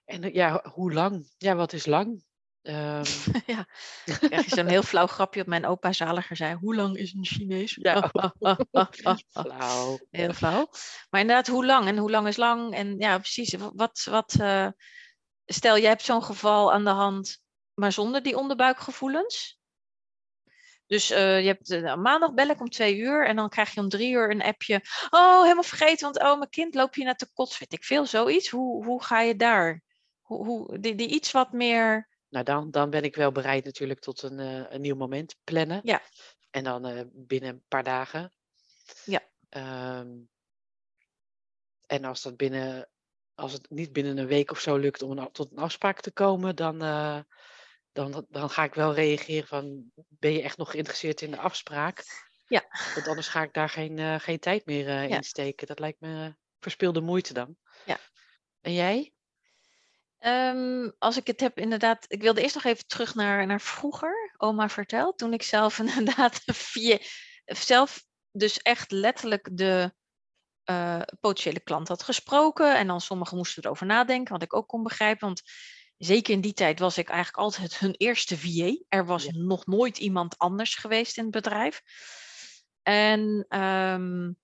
En 0.05 0.33
ja, 0.33 0.51
ho- 0.51 0.69
hoe 0.69 0.93
lang? 0.93 1.33
Ja, 1.37 1.55
wat 1.55 1.73
is 1.73 1.85
lang? 1.85 2.23
Ehm, 2.69 3.03
ja. 3.55 3.67
Krijg 4.29 4.43
je 4.43 4.55
zo'n 4.55 4.67
heel 4.67 4.83
flauw 4.83 5.07
grapje 5.07 5.41
op 5.41 5.47
mijn 5.47 5.65
opa 5.65 5.91
Zaliger 5.93 6.35
zei. 6.35 6.55
Hoe 6.55 6.75
lang 6.75 6.97
is 6.97 7.13
een 7.13 7.25
Chinees? 7.25 7.77
Ja. 7.81 8.11
Heel 10.09 10.33
flauw. 10.33 10.69
Maar 11.09 11.21
inderdaad, 11.21 11.47
hoe 11.47 11.65
lang? 11.65 11.87
En 11.87 11.97
hoe 11.97 12.11
lang 12.11 12.27
is 12.27 12.37
lang? 12.37 12.73
En 12.73 12.95
ja, 12.97 13.17
precies. 13.17 13.55
Wat, 13.73 14.07
wat, 14.09 14.35
eh, 14.39 14.67
stel, 15.45 15.77
jij 15.77 15.89
hebt 15.89 16.01
zo'n 16.01 16.23
geval 16.23 16.73
aan 16.73 16.83
de 16.83 16.89
hand, 16.89 17.41
maar 17.73 17.91
zonder 17.91 18.23
die 18.23 18.37
onderbuikgevoelens. 18.37 19.59
Dus 20.85 21.09
eh, 21.09 21.41
je 21.41 21.47
hebt 21.47 21.71
eh, 21.71 21.95
maandag 21.95 22.33
bel 22.33 22.49
ik 22.49 22.59
om 22.59 22.69
twee 22.69 22.97
uur 22.97 23.27
en 23.27 23.35
dan 23.35 23.49
krijg 23.49 23.73
je 23.73 23.79
om 23.79 23.89
drie 23.89 24.11
uur 24.11 24.31
een 24.31 24.43
appje. 24.43 24.81
Oh, 25.09 25.41
helemaal 25.41 25.63
vergeten, 25.63 26.11
want 26.11 26.19
oh, 26.19 26.37
mijn 26.37 26.49
kind 26.49 26.75
loopt 26.75 26.95
hier 26.95 27.05
naar 27.05 27.15
te 27.15 27.31
kots. 27.33 27.59
Weet 27.59 27.73
ik 27.73 27.83
veel, 27.83 28.05
zoiets. 28.05 28.49
Hoe, 28.49 28.85
hoe 28.85 29.03
ga 29.03 29.21
je 29.21 29.35
daar? 29.35 29.81
Hoe, 30.21 30.45
hoe, 30.45 30.79
die, 30.79 30.95
die 30.95 31.07
iets 31.07 31.31
wat 31.31 31.51
meer. 31.51 32.09
Nou, 32.29 32.45
dan, 32.45 32.71
dan 32.71 32.89
ben 32.89 33.03
ik 33.03 33.15
wel 33.15 33.31
bereid 33.31 33.65
natuurlijk 33.65 33.99
tot 33.99 34.21
een, 34.21 34.39
eh, 34.39 34.71
een 34.71 34.81
nieuw 34.81 34.95
moment 34.95 35.35
plannen. 35.43 35.81
Ja. 35.83 36.01
En 36.49 36.63
dan 36.63 36.85
eh, 36.85 37.01
binnen 37.11 37.49
een 37.49 37.63
paar 37.67 37.83
dagen. 37.83 38.33
Ja. 39.05 39.21
Ehm, 39.49 40.17
En 41.85 42.03
als 42.05 42.21
dat 42.21 42.37
binnen, 42.37 42.89
als 43.35 43.53
het 43.53 43.69
niet 43.69 43.93
binnen 43.93 44.17
een 44.17 44.27
week 44.27 44.51
of 44.51 44.59
zo 44.59 44.77
lukt 44.77 45.01
om 45.01 45.17
een, 45.17 45.31
tot 45.31 45.51
een 45.51 45.57
afspraak 45.57 46.01
te 46.01 46.11
komen, 46.11 46.55
dan, 46.55 46.83
uh, 46.83 47.19
dan, 47.91 48.25
dan 48.29 48.49
ga 48.49 48.63
ik 48.63 48.73
wel 48.73 48.93
reageren 48.93 49.47
van, 49.47 49.91
ben 49.95 50.31
je 50.31 50.41
echt 50.41 50.57
nog 50.57 50.71
geïnteresseerd 50.71 51.21
in 51.21 51.31
de 51.31 51.37
afspraak? 51.37 52.03
Ja. 52.47 52.65
Want 52.95 53.07
anders 53.07 53.27
ga 53.27 53.43
ik 53.43 53.53
daar 53.53 53.69
geen, 53.69 54.19
geen 54.19 54.39
tijd 54.39 54.65
meer 54.65 54.87
uh, 54.87 55.09
in 55.09 55.23
steken. 55.23 55.67
Dat 55.67 55.79
lijkt 55.79 55.99
me 55.99 56.35
verspilde 56.59 57.01
moeite 57.01 57.33
dan. 57.33 57.57
Ja. 57.85 57.99
En 58.61 58.73
jij? 58.73 59.13
Um, 60.19 60.93
als 60.97 61.17
ik 61.17 61.27
het 61.27 61.39
heb, 61.39 61.57
inderdaad. 61.59 62.05
Ik 62.07 62.21
wilde 62.21 62.41
eerst 62.41 62.55
nog 62.55 62.63
even 62.63 62.87
terug 62.87 63.15
naar, 63.15 63.45
naar 63.45 63.61
vroeger. 63.61 64.33
Oma 64.37 64.69
vertelt. 64.69 65.17
Toen 65.17 65.33
ik 65.33 65.43
zelf 65.43 65.79
inderdaad 65.95 66.41
via. 66.45 66.97
Zelf 67.45 68.05
dus 68.31 68.61
echt 68.61 68.91
letterlijk 68.91 69.49
de 69.51 69.93
uh, 70.69 71.01
potentiële 71.19 71.59
klant 71.59 71.87
had 71.87 72.03
gesproken. 72.03 72.77
En 72.77 72.87
dan 72.87 73.01
sommigen 73.01 73.37
moesten 73.37 73.63
erover 73.63 73.85
nadenken, 73.85 74.33
wat 74.33 74.43
ik 74.43 74.55
ook 74.55 74.67
kon 74.67 74.83
begrijpen. 74.83 75.27
Want 75.27 75.41
zeker 75.97 76.33
in 76.33 76.41
die 76.41 76.53
tijd 76.53 76.79
was 76.79 76.97
ik 76.97 77.09
eigenlijk 77.09 77.43
altijd 77.43 77.77
hun 77.77 77.95
eerste 77.97 78.37
VA. 78.37 78.75
Er 78.87 79.05
was 79.05 79.23
ja. 79.23 79.31
nog 79.33 79.65
nooit 79.65 79.97
iemand 79.97 80.37
anders 80.37 80.75
geweest 80.75 81.17
in 81.17 81.23
het 81.23 81.31
bedrijf. 81.31 81.81
En 82.83 83.45
um, 83.59 84.37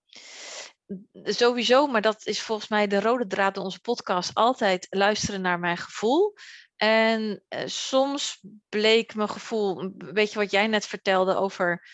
sowieso, 1.23 1.87
maar 1.87 2.01
dat 2.01 2.25
is 2.25 2.41
volgens 2.41 2.67
mij 2.69 2.87
de 2.87 2.99
rode 2.99 3.27
draad 3.27 3.55
in 3.55 3.63
onze 3.63 3.79
podcast, 3.79 4.33
altijd 4.33 4.87
luisteren 4.89 5.41
naar 5.41 5.59
mijn 5.59 5.77
gevoel. 5.77 6.33
En 6.75 7.43
uh, 7.49 7.61
soms 7.65 8.39
bleek 8.69 9.15
mijn 9.15 9.29
gevoel, 9.29 9.93
weet 9.97 10.31
je 10.31 10.39
wat 10.39 10.51
jij 10.51 10.67
net 10.67 10.85
vertelde 10.85 11.35
over, 11.35 11.87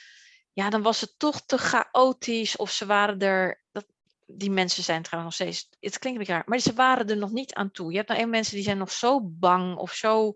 ja, 0.54 0.70
dan 0.70 0.82
was 0.82 1.02
het 1.02 1.14
toch 1.18 1.42
te 1.46 1.58
chaotisch 1.58 2.56
of 2.56 2.72
ze 2.72 2.86
waren 2.86 3.20
er, 3.20 3.64
dat, 3.72 3.86
die 4.26 4.52
mensen 4.52 4.84
zijn 4.84 5.02
trouwens 5.02 5.40
nog 5.40 5.50
steeds, 5.50 5.70
het 5.80 6.00
klinkt 6.00 6.20
een 6.20 6.26
beetje 6.26 6.34
raar, 6.34 6.44
maar 6.46 6.60
ze 6.60 6.74
waren 6.74 7.10
er 7.10 7.18
nog 7.18 7.32
niet 7.32 7.54
aan 7.54 7.72
toe. 7.72 7.92
Je 7.92 7.98
hebt 7.98 8.10
nou 8.10 8.22
een 8.22 8.30
mensen 8.30 8.56
die 8.56 8.64
zijn 8.64 8.78
nog 8.78 8.92
zo 8.92 9.22
bang 9.24 9.78
of 9.78 9.94
zo 9.94 10.34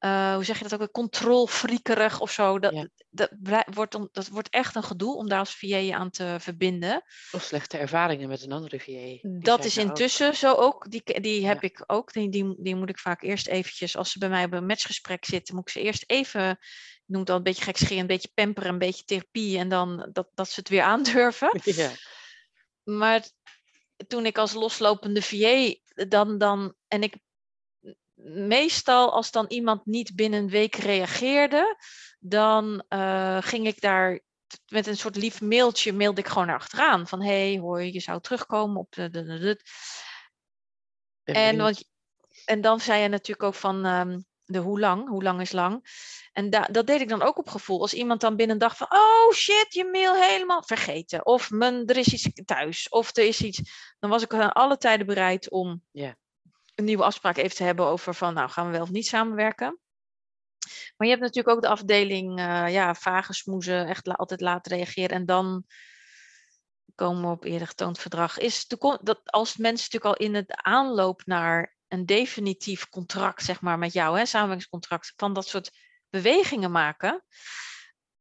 uh, 0.00 0.34
hoe 0.34 0.44
zeg 0.44 0.58
je 0.58 0.68
dat 0.68 0.80
ook, 0.80 0.90
controlfriekerig 0.90 2.20
of 2.20 2.30
zo. 2.30 2.58
Dat, 2.58 2.72
Ja. 2.72 2.88
dat, 3.10 3.30
wordt 3.74 3.92
dan, 3.92 4.08
dat 4.12 4.28
wordt 4.28 4.48
echt 4.50 4.74
een 4.74 4.82
gedoe 4.82 5.16
om 5.16 5.28
daar 5.28 5.38
als 5.38 5.54
VA 5.54 5.76
je 5.76 5.94
aan 5.94 6.10
te 6.10 6.36
verbinden. 6.38 7.02
Of 7.32 7.42
slechte 7.42 7.78
ervaringen 7.78 8.28
met 8.28 8.42
een 8.42 8.52
andere 8.52 8.80
VA. 8.80 9.28
Dat 9.40 9.64
is 9.64 9.78
ook. 9.78 9.84
intussen 9.84 10.36
zo 10.36 10.54
ook. 10.54 10.90
Die, 10.90 11.20
die 11.20 11.46
heb 11.46 11.62
Ja. 11.62 11.68
ik 11.68 11.84
ook. 11.86 12.12
Die, 12.12 12.28
die, 12.30 12.54
die 12.58 12.74
moet 12.76 12.88
ik 12.88 12.98
vaak 12.98 13.22
eerst 13.22 13.46
eventjes, 13.46 13.96
als 13.96 14.12
ze 14.12 14.18
bij 14.18 14.28
mij 14.28 14.44
op 14.44 14.52
een 14.52 14.66
matchgesprek 14.66 15.24
zitten, 15.24 15.54
moet 15.54 15.66
ik 15.68 15.72
ze 15.72 15.80
eerst 15.82 16.04
even, 16.06 16.50
ik 16.50 17.04
noem 17.06 17.20
het 17.20 17.30
al 17.30 17.36
een 17.36 17.42
beetje 17.42 17.64
gekscherend, 17.64 18.00
een 18.00 18.06
beetje 18.06 18.30
pamperen, 18.34 18.70
een 18.72 18.78
beetje 18.78 19.04
therapie 19.04 19.58
en 19.58 19.68
dan 19.68 20.08
dat, 20.12 20.28
dat 20.34 20.48
ze 20.48 20.60
het 20.60 20.68
weer 20.68 20.82
aandurven. 20.92 21.60
Ja. 21.64 21.90
Maar 22.84 23.28
toen 24.06 24.26
ik 24.26 24.38
als 24.38 24.52
loslopende 24.52 25.22
VA 25.22 25.74
dan, 26.08 26.38
dan 26.38 26.74
en 26.88 27.02
ik 27.02 27.14
meestal 28.28 29.12
als 29.12 29.30
dan 29.30 29.46
iemand 29.48 29.86
niet 29.86 30.14
binnen 30.14 30.40
een 30.40 30.48
week 30.48 30.74
reageerde, 30.74 31.76
dan 32.18 32.84
eh, 32.88 33.38
ging 33.40 33.66
ik 33.66 33.80
daar 33.80 34.20
met 34.68 34.86
een 34.86 34.96
soort 34.96 35.16
lief 35.16 35.40
mailtje, 35.40 35.92
mailde 35.92 36.20
ik 36.20 36.26
gewoon 36.26 36.46
naar 36.46 36.56
achteraan. 36.58 37.08
Van 37.08 37.22
hey, 37.22 37.58
hoi, 37.58 37.92
je 37.92 38.00
zou 38.00 38.20
terugkomen 38.20 38.76
op 38.76 38.92
de... 38.92 39.10
de, 39.10 39.24
de, 39.24 39.38
de. 39.38 39.60
En 41.24 41.56
want, 41.56 41.84
en 42.44 42.60
dan 42.60 42.80
zei 42.80 43.02
je 43.02 43.08
natuurlijk 43.08 43.42
ook 43.42 43.54
van 43.54 43.84
ehm, 43.84 44.18
de 44.44 44.58
hoe 44.58 44.80
lang, 44.80 45.08
hoe 45.08 45.22
lang 45.22 45.40
is 45.40 45.52
lang. 45.52 45.84
En 46.32 46.50
da- 46.50 46.68
dat 46.70 46.86
deed 46.86 47.00
ik 47.00 47.08
dan 47.08 47.22
ook 47.22 47.38
op 47.38 47.48
gevoel. 47.48 47.80
Als 47.80 47.94
iemand 47.94 48.20
dan 48.20 48.36
binnen 48.36 48.54
een 48.54 48.62
dag 48.62 48.76
van, 48.76 48.86
oh 48.90 49.32
shit, 49.32 49.66
je 49.68 49.84
mail 49.84 50.14
helemaal 50.14 50.62
vergeten. 50.62 51.26
Of 51.26 51.50
er 51.50 51.96
is 51.96 52.12
iets 52.12 52.42
thuis. 52.44 52.88
Of 52.88 53.16
er 53.16 53.24
is 53.24 53.40
iets. 53.40 53.60
Dan 53.98 54.10
was 54.10 54.22
ik 54.22 54.34
aan 54.34 54.52
alle 54.52 54.76
tijden 54.76 55.06
bereid 55.06 55.50
om 55.50 55.82
Ja. 55.90 56.16
Een 56.78 56.84
nieuwe 56.84 57.04
afspraak 57.04 57.36
even 57.36 57.56
te 57.56 57.64
hebben 57.64 57.86
over 57.86 58.14
van, 58.14 58.34
nou 58.34 58.50
gaan 58.50 58.66
we 58.66 58.72
wel 58.72 58.82
of 58.82 58.90
niet 58.90 59.06
samenwerken. 59.06 59.78
Maar 60.96 61.06
je 61.06 61.14
hebt 61.14 61.20
natuurlijk 61.20 61.56
ook 61.56 61.62
de 61.62 61.68
afdeling, 61.68 62.38
eh, 62.38 62.68
ja, 62.68 62.94
vage 62.94 63.32
smoezen, 63.32 63.86
echt 63.86 64.08
altijd 64.08 64.40
laat 64.40 64.66
reageren. 64.66 65.16
En 65.16 65.26
dan 65.26 65.64
komen 66.94 67.22
we 67.22 67.28
op 67.28 67.44
eerder 67.44 67.66
getoond 67.66 67.98
verdrag. 67.98 68.38
Is 68.38 68.66
de, 68.66 68.98
dat 69.02 69.20
als 69.24 69.56
mensen 69.56 69.88
natuurlijk 69.90 70.20
al 70.20 70.26
in 70.26 70.34
het 70.34 70.52
aanloop 70.54 71.22
naar 71.24 71.76
een 71.88 72.06
definitief 72.06 72.88
contract, 72.88 73.42
zeg 73.42 73.60
maar, 73.60 73.78
met 73.78 73.92
jou, 73.92 74.18
hè, 74.18 74.26
samenwerkingscontract, 74.26 75.12
van 75.16 75.32
dat 75.32 75.46
soort 75.46 75.70
bewegingen 76.10 76.70
maken, 76.70 77.24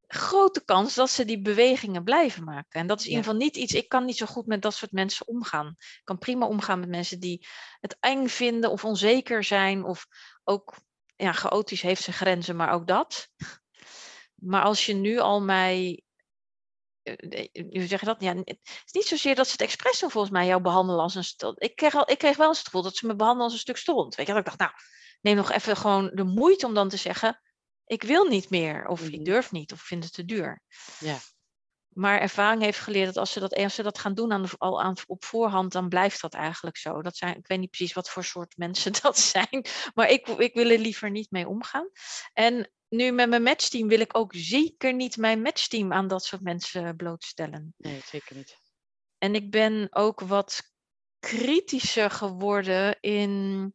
grote 0.08 0.64
kans 0.66 0.96
dat 0.96 1.10
ze 1.10 1.26
die 1.26 1.42
bewegingen 1.42 2.04
blijven 2.04 2.44
maken. 2.44 2.80
En 2.80 2.88
dat 2.88 3.00
is 3.00 3.06
in 3.06 3.10
ieder 3.10 3.26
geval 3.26 3.40
niet 3.40 3.56
iets, 3.56 3.74
ik 3.74 3.90
kan 3.90 4.06
niet 4.06 4.18
zo 4.18 4.26
goed 4.26 4.46
met 4.46 4.62
dat 4.62 4.74
soort 4.74 4.92
mensen 4.92 5.28
omgaan. 5.28 5.76
Ik 5.78 6.02
kan 6.04 6.18
prima 6.18 6.48
omgaan 6.48 6.80
met 6.80 6.90
mensen 6.90 7.20
die 7.20 7.48
het 7.80 7.98
eng 8.00 8.28
vinden 8.28 8.72
of 8.72 8.86
onzeker 8.86 9.44
zijn 9.44 9.84
of 9.84 10.08
ook, 10.44 10.76
ja, 11.16 11.34
chaotisch 11.34 11.82
heeft 11.82 12.04
zijn 12.04 12.16
grenzen, 12.16 12.56
maar 12.56 12.72
ook 12.72 12.88
dat. 12.88 13.28
Maar 14.38 14.64
als 14.64 14.86
je 14.86 14.94
nu 14.94 15.20
al 15.20 15.42
mij 15.42 16.04
eh, 17.16 17.48
hoe 17.70 17.88
zeg 17.88 18.00
je 18.00 18.06
dat? 18.06 18.22
Ja, 18.22 18.36
het 18.36 18.60
is 18.86 18.92
niet 18.92 19.06
zozeer 19.06 19.36
dat 19.36 19.46
ze 19.46 19.52
het 19.52 19.62
expres 19.62 20.00
doen 20.00 20.12
volgens 20.12 20.34
mij 20.34 20.46
jou 20.46 20.62
behandelen 20.62 21.02
als 21.02 21.16
een 21.16 21.24
stond. 21.24 21.64
Ik 21.64 21.76
kreeg, 21.76 21.96
al, 21.96 22.12
ik 22.12 22.18
kreeg 22.18 22.38
wel 22.38 22.48
eens 22.48 22.58
het 22.58 22.66
gevoel 22.66 22.82
dat 22.82 22.96
ze 22.96 23.08
me 23.08 23.16
behandelen 23.16 23.46
als 23.46 23.54
een 23.54 23.60
stuk 23.60 23.78
stond. 23.78 24.16
Weet 24.16 24.28
je, 24.28 24.34
dat 24.34 24.42
ik 24.42 24.48
dacht, 24.48 24.60
nou, 24.60 24.72
neem 25.22 25.36
nog 25.36 25.52
even 25.52 25.78
gewoon 25.78 26.12
de 26.14 26.24
moeite 26.24 26.66
om 26.66 26.74
dan 26.74 26.90
te 26.90 26.98
zeggen, 26.98 27.42
ik 27.88 28.03
wil 28.03 28.25
niet 28.25 28.50
meer, 28.50 28.88
of 28.88 29.01
Mhm. 29.01 29.13
ik 29.13 29.25
durf 29.25 29.51
niet, 29.51 29.72
of 29.72 29.79
ik 29.79 29.86
vind 29.86 30.03
het 30.03 30.13
te 30.13 30.25
duur. 30.25 30.62
Ja. 31.00 31.17
Maar 31.88 32.20
ervaring 32.20 32.62
heeft 32.62 32.79
geleerd 32.79 33.06
dat 33.06 33.17
als 33.17 33.32
ze 33.32 33.39
dat, 33.39 33.56
als 33.56 33.75
ze 33.75 33.84
dat 33.84 33.98
gaan 34.00 34.13
doen 34.13 34.32
aan 34.32 34.46
al 34.58 34.82
aan, 34.82 34.96
op 35.08 35.25
voorhand, 35.25 35.72
dan 35.72 35.89
blijft 35.89 36.22
dat 36.22 36.34
eigenlijk 36.34 36.77
zo. 36.77 37.01
Dat 37.01 37.17
zijn, 37.17 37.38
ik 37.38 37.48
weet 37.48 37.60
niet 37.60 37.70
precies 37.70 37.94
wat 37.94 38.10
voor 38.10 38.24
soort 38.24 38.58
mensen 38.58 38.91
dat 39.01 39.17
zijn, 39.17 39.65
maar 39.94 40.10
ik, 40.10 40.27
ik 40.27 40.53
wil 40.53 40.70
er 40.70 40.79
liever 40.79 41.10
niet 41.12 41.32
mee 41.32 41.48
omgaan. 41.48 41.89
En 42.34 42.72
nu 42.89 43.12
met 43.12 43.29
mijn 43.29 43.44
matchteam 43.44 43.88
wil 43.88 44.00
ik 44.00 44.17
ook 44.17 44.34
zeker 44.36 44.94
niet 44.94 45.17
mijn 45.17 45.41
matchteam 45.41 45.94
aan 45.94 46.08
dat 46.08 46.25
soort 46.25 46.41
mensen 46.41 46.96
blootstellen. 46.96 47.74
Nee, 47.77 48.01
zeker 48.06 48.36
niet. 48.36 48.58
En 49.17 49.36
ik 49.36 49.51
ben 49.51 49.88
ook 49.89 50.20
wat 50.20 50.62
kritischer 51.20 52.12
geworden 52.12 52.98
in. 53.00 53.74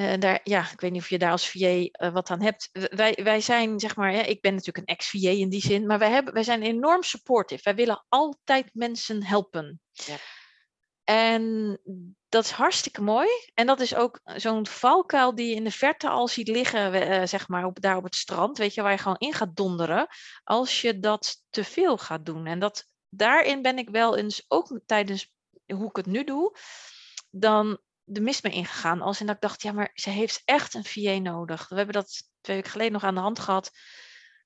Eh, 0.00 0.18
daar, 0.18 0.40
ja, 0.44 0.70
ik 0.72 0.80
weet 0.80 0.92
niet 0.92 1.00
of 1.00 1.08
je 1.08 1.18
daar 1.18 1.30
als 1.30 1.50
VA 1.50 1.66
eh, 1.66 2.12
wat 2.12 2.30
aan 2.30 2.42
hebt. 2.42 2.68
Wij, 2.72 3.18
wij 3.22 3.40
zijn, 3.40 3.80
zeg 3.80 3.96
maar, 3.96 4.12
hè, 4.12 4.20
ik 4.20 4.40
ben 4.40 4.54
natuurlijk 4.54 4.88
een 4.88 4.94
ex-VA 4.94 5.28
in 5.28 5.48
die 5.48 5.60
zin, 5.60 5.86
maar 5.86 5.98
wij, 5.98 6.10
hebben, 6.10 6.34
wij 6.34 6.42
zijn 6.42 6.62
enorm 6.62 7.02
supportive. 7.02 7.62
Wij 7.62 7.74
willen 7.74 8.04
altijd 8.08 8.70
mensen 8.74 9.24
helpen. 9.24 9.80
Ja. 9.90 10.16
En 11.04 11.78
dat 12.28 12.44
is 12.44 12.50
hartstikke 12.50 13.02
mooi. 13.02 13.28
En 13.54 13.66
dat 13.66 13.80
is 13.80 13.94
ook 13.94 14.20
zo'n 14.24 14.66
valkuil 14.66 15.34
die 15.34 15.48
je 15.48 15.54
in 15.54 15.64
de 15.64 15.70
verte 15.70 16.08
al 16.08 16.28
ziet 16.28 16.48
liggen, 16.48 16.92
eh, 16.92 17.26
zeg 17.26 17.48
maar, 17.48 17.64
op, 17.64 17.80
daar 17.80 17.96
op 17.96 18.04
het 18.04 18.14
strand. 18.14 18.58
Weet 18.58 18.74
je, 18.74 18.82
waar 18.82 18.92
je 18.92 18.98
gewoon 18.98 19.18
in 19.18 19.32
gaat 19.32 19.56
donderen. 19.56 20.06
Als 20.44 20.80
je 20.80 20.98
dat 20.98 21.42
te 21.50 21.64
veel 21.64 21.98
gaat 21.98 22.26
doen. 22.26 22.46
En 22.46 22.58
dat, 22.58 22.84
daarin 23.08 23.62
ben 23.62 23.78
ik 23.78 23.90
wel 23.90 24.16
eens, 24.16 24.44
ook 24.48 24.80
tijdens 24.86 25.32
hoe 25.66 25.88
ik 25.88 25.96
het 25.96 26.06
nu 26.06 26.24
doe, 26.24 26.56
dan 27.30 27.80
de 28.12 28.20
mist 28.20 28.42
mee 28.42 28.52
ingegaan. 28.52 29.00
Als 29.00 29.20
in 29.20 29.26
dat 29.26 29.34
ik 29.34 29.40
dacht, 29.40 29.62
ja, 29.62 29.72
maar 29.72 29.90
ze 29.94 30.10
heeft 30.10 30.42
echt 30.44 30.74
een 30.74 30.84
VA 30.84 31.18
nodig. 31.18 31.68
We 31.68 31.76
hebben 31.76 31.94
dat 31.94 32.22
twee 32.40 32.56
weken 32.56 32.70
geleden 32.70 32.92
nog 32.92 33.04
aan 33.04 33.14
de 33.14 33.20
hand 33.20 33.38
gehad. 33.38 33.70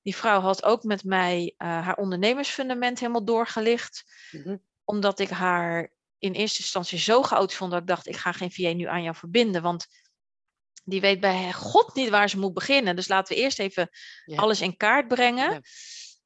Die 0.01 0.15
vrouw 0.15 0.39
had 0.39 0.63
ook 0.63 0.83
met 0.83 1.03
mij 1.03 1.53
eh, 1.57 1.67
haar 1.67 1.95
ondernemersfundament 1.95 2.99
helemaal 2.99 3.25
doorgelicht. 3.25 4.03
Mhm. 4.31 4.57
Omdat 4.83 5.19
ik 5.19 5.29
haar 5.29 5.93
in 6.19 6.33
eerste 6.33 6.59
instantie 6.59 6.99
zo 6.99 7.21
chaotisch 7.21 7.57
vond 7.57 7.71
dat 7.71 7.81
ik 7.81 7.87
dacht, 7.87 8.07
ik 8.07 8.15
ga 8.15 8.31
geen 8.31 8.51
VA 8.51 8.73
nu 8.73 8.85
aan 8.85 9.03
jou 9.03 9.15
verbinden. 9.15 9.61
Want 9.61 9.85
die 10.83 11.01
weet 11.01 11.19
bij 11.19 11.53
God 11.53 11.95
niet 11.95 12.09
waar 12.09 12.29
ze 12.29 12.39
moet 12.39 12.53
beginnen. 12.53 12.95
Dus 12.95 13.07
laten 13.07 13.35
we 13.35 13.41
eerst 13.41 13.59
even 13.59 13.89
Ja. 14.25 14.37
alles 14.37 14.61
in 14.61 14.77
kaart 14.77 15.07
brengen. 15.07 15.51
Ja. 15.51 15.61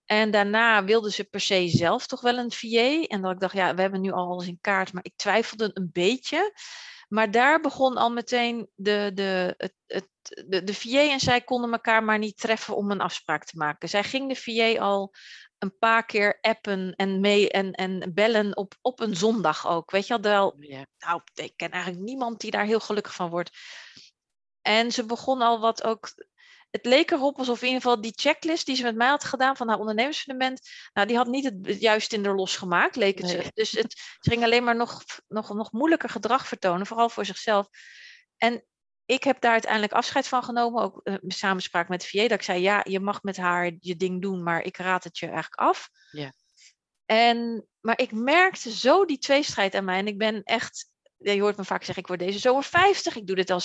En 0.06 0.32
daarna 0.32 0.84
wilde 0.84 1.12
ze 1.12 1.24
per 1.24 1.42
se 1.42 1.68
zelf 1.68 2.08
toch 2.08 2.22
wel 2.22 2.38
een 2.38 2.52
VA. 2.52 3.04
En 3.08 3.22
dat 3.22 3.32
ik 3.32 3.40
dacht, 3.40 3.54
ja, 3.54 3.76
we 3.76 3.82
hebben 3.82 4.02
nu 4.02 4.12
al 4.12 4.28
alles 4.28 4.48
in 4.48 4.58
kaart, 4.62 4.94
maar 4.94 5.06
ik 5.06 5.14
twijfelde 5.16 5.72
een 5.74 5.90
beetje. 5.94 6.54
Maar 7.10 7.32
daar 7.32 7.62
begon 7.62 7.98
al 7.98 8.10
meteen 8.12 8.70
de, 8.76 9.12
de, 9.14 9.54
het, 9.58 9.74
het, 9.88 10.08
de, 10.48 10.64
de 10.64 10.74
VA 10.74 11.12
en 11.12 11.20
zij 11.20 11.42
konden 11.42 11.72
elkaar 11.72 12.04
maar 12.04 12.18
niet 12.18 12.38
treffen 12.38 12.76
om 12.76 12.92
een 12.92 13.02
afspraak 13.02 13.44
te 13.46 13.58
maken. 13.58 13.90
Zij 13.90 14.04
ging 14.04 14.34
de 14.34 14.36
VA 14.36 14.80
al 14.80 15.14
een 15.58 15.78
paar 15.78 16.06
keer 16.06 16.38
appen 16.42 16.94
en, 16.96 17.20
mee, 17.20 17.52
en, 17.52 17.72
en 17.72 18.14
bellen 18.14 18.58
op, 18.58 18.74
op 18.82 19.00
een 19.00 19.16
zondag 19.16 19.68
ook. 19.68 19.92
Weet 19.92 20.08
je 20.08 20.20
wel, 20.20 20.56
Ja. 20.60 20.86
nou, 20.98 21.22
ik 21.34 21.54
ken 21.56 21.72
eigenlijk 21.72 22.04
niemand 22.04 22.40
die 22.40 22.52
daar 22.52 22.66
heel 22.66 22.80
gelukkig 22.80 23.14
van 23.14 23.30
wordt. 23.30 23.58
En 24.62 24.92
ze 24.92 25.06
begon 25.06 25.42
al 25.42 25.60
wat 25.60 25.84
ook. 25.84 26.10
Het 26.70 26.86
leek 26.86 27.12
erop 27.12 27.38
alsof 27.38 27.62
in 27.62 27.68
ieder 27.68 27.82
geval 27.82 28.02
die 28.02 28.14
checklist 28.16 28.66
die 28.66 28.76
ze 28.76 28.84
met 28.84 28.96
mij 28.96 29.08
had 29.08 29.24
gedaan 29.24 29.58
van 29.58 29.68
haar 29.68 29.80
ondernemersfundament, 29.80 30.70
nou, 30.94 31.08
die 31.08 31.18
had 31.18 31.28
niet 31.28 31.44
het 31.44 31.80
juist 31.80 32.14
in 32.14 32.24
de 32.24 32.34
los 32.34 32.58
gemaakt, 32.58 32.96
leek 32.96 33.18
het. 33.18 33.38
Nee. 33.38 33.52
Dus 33.54 33.72
het, 33.72 33.92
ze 34.20 34.30
ging 34.30 34.44
alleen 34.44 34.64
maar 34.64 34.76
nog, 34.76 35.04
nog, 35.28 35.54
nog 35.54 35.72
moeilijker 35.72 36.10
gedrag 36.10 36.48
vertonen, 36.48 36.88
vooral 36.88 37.10
voor 37.10 37.26
zichzelf. 37.26 37.68
En 38.38 38.64
ik 39.06 39.24
heb 39.24 39.42
daar 39.42 39.52
uiteindelijk 39.52 39.94
afscheid 39.94 40.28
van 40.28 40.44
genomen, 40.44 40.84
ook 40.84 41.00
eh, 41.04 41.14
in 41.22 41.32
samenspraak 41.32 41.90
met 41.90 42.06
VA, 42.06 42.22
dat 42.22 42.32
ik 42.32 42.42
zei, 42.42 42.62
ja, 42.62 42.82
je 42.84 43.00
mag 43.00 43.24
met 43.24 43.38
haar 43.38 43.72
je 43.80 43.96
ding 43.96 44.22
doen, 44.22 44.44
maar 44.44 44.62
ik 44.62 44.78
raad 44.78 45.04
het 45.04 45.18
je 45.18 45.26
eigenlijk 45.26 45.56
af. 45.62 45.90
Ja. 46.12 46.34
En, 47.06 47.68
maar 47.80 48.00
ik 48.00 48.12
merkte 48.12 48.72
zo 48.72 49.06
die 49.06 49.18
tweestrijd 49.18 49.76
aan 49.76 49.86
mij. 49.86 49.98
En 49.98 50.08
ik 50.08 50.18
ben 50.18 50.44
echt, 50.44 50.90
je 51.20 51.42
hoort 51.42 51.58
me 51.58 51.64
vaak 51.64 51.84
zeggen, 51.84 52.04
ik 52.04 52.08
word 52.08 52.20
deze 52.20 52.40
zomer 52.40 52.64
50. 52.64 53.16
Ik 53.16 53.28
doe 53.28 53.36
dit 53.36 53.50
al 53.50 53.62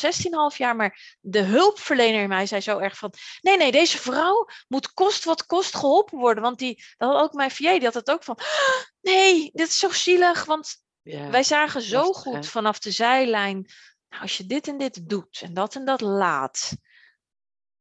16,5 0.52 0.56
jaar. 0.56 0.76
Maar 0.76 1.16
de 1.20 1.40
hulpverlener 1.40 2.22
in 2.22 2.28
mij 2.28 2.46
zei 2.46 2.60
zo 2.60 2.78
erg 2.78 2.98
van, 2.98 3.12
nee, 3.40 3.56
nee, 3.56 3.72
deze 3.72 3.98
vrouw 3.98 4.46
moet 4.68 4.92
kost 4.92 5.24
wat 5.24 5.46
kost 5.46 5.76
geholpen 5.76 6.18
worden. 6.18 6.42
Want 6.42 6.58
die, 6.58 6.84
dat 6.96 7.12
had 7.12 7.22
ook 7.22 7.32
mijn 7.32 7.50
VA, 7.50 7.72
die 7.72 7.84
had 7.84 7.94
het 7.94 8.10
ook 8.10 8.24
van, 8.24 8.38
nee, 9.00 9.50
dit 9.52 9.68
is 9.68 9.78
zo 9.78 9.90
zielig. 9.90 10.44
Want 10.44 10.82
Ja, 11.02 11.30
wij 11.30 11.42
zagen 11.42 11.82
zo 11.82 11.96
lastig, 11.96 12.22
goed 12.22 12.34
hè? 12.34 12.42
vanaf 12.42 12.78
de 12.78 12.90
zijlijn, 12.90 13.70
nou, 14.08 14.22
als 14.22 14.36
je 14.36 14.46
dit 14.46 14.68
en 14.68 14.78
dit 14.78 15.08
doet 15.08 15.40
en 15.42 15.54
dat 15.54 15.74
en 15.74 15.84
dat 15.84 16.00
laat. 16.00 16.76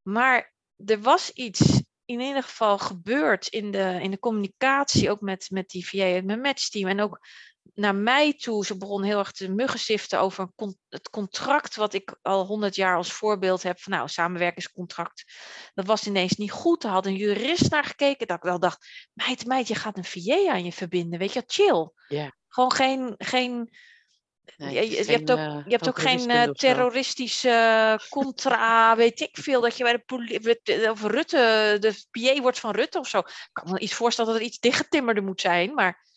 Maar 0.02 0.54
er 0.86 1.02
was 1.02 1.32
iets 1.32 1.82
in 2.06 2.20
ieder 2.20 2.44
geval 2.44 2.78
gebeurd 2.78 3.48
in 3.48 3.72
de, 3.72 4.00
in 4.02 4.12
de 4.12 4.20
communicatie, 4.20 5.10
ook 5.10 5.22
met, 5.22 5.50
met 5.50 5.70
die 5.70 5.88
VA 5.88 6.04
en 6.04 6.26
mijn 6.26 6.42
matchteam. 6.42 6.90
En 6.90 7.02
ook 7.02 7.20
naar 7.74 7.96
mij 7.96 8.34
toe, 8.34 8.66
ze 8.66 8.78
begon 8.78 9.04
heel 9.04 9.20
erg 9.20 9.32
te 9.32 9.52
muggensiften 9.52 10.20
over 10.20 10.52
het 10.90 11.10
contract 11.10 11.76
wat 11.76 11.94
ik 11.94 12.18
al 12.22 12.46
honderd 12.46 12.76
jaar 12.76 12.96
als 12.96 13.12
voorbeeld 13.12 13.64
heb. 13.64 13.80
Van 13.80 13.92
nou, 13.92 14.08
samenwerkingscontract. 14.08 15.24
Dat 15.74 15.86
was 15.86 16.08
ineens 16.08 16.36
niet 16.36 16.52
goed. 16.52 16.82
Daar 16.82 16.92
had 16.92 17.06
een 17.06 17.16
jurist 17.16 17.72
naar 17.72 17.84
gekeken. 17.84 18.28
Dat 18.28 18.38
ik 18.38 18.44
wel 18.44 18.60
dacht, 18.60 19.10
meid, 19.14 19.46
meid, 19.46 19.68
je 19.68 19.76
gaat 19.76 19.98
een 19.98 20.06
VA 20.06 20.52
aan 20.52 20.64
je 20.64 20.72
verbinden. 20.72 21.20
Weet 21.20 21.34
je, 21.34 21.44
chill. 21.48 21.92
Gewoon 22.48 22.72
geen, 22.72 23.16
geen 23.18 23.70
Nee, 24.58 24.90
je, 24.90 25.04
geen, 25.04 25.16
hebt 25.16 25.32
ook, 25.32 25.38
eh, 25.38 25.62
je 25.66 25.72
hebt 25.72 25.88
ook 25.88 26.00
geen 26.00 26.30
eh, 26.30 26.50
terroristische 26.50 28.00
contra, 28.10 28.96
weet 28.96 29.20
ik 29.20 29.38
veel, 29.42 29.62
dat 29.62 29.78
je 29.78 29.84
bij 29.84 29.94
de 29.94 30.00
politie, 30.00 30.92
of 30.92 31.04
Rutte, 31.04 31.78
de 31.80 32.06
PA 32.12 32.42
wordt 32.42 32.60
van 32.60 32.72
Rutte 32.72 33.00
of 33.00 33.08
zo. 33.08 33.18
Ik 33.18 33.50
kan 33.52 33.72
me 33.72 33.80
iets 33.80 33.94
voorstellen 33.94 34.32
dat 34.32 34.40
het 34.40 34.50
iets 34.50 34.60
dichtgetimmerder 34.60 35.24
moet 35.24 35.42
zijn, 35.42 35.74
maar... 35.74 36.12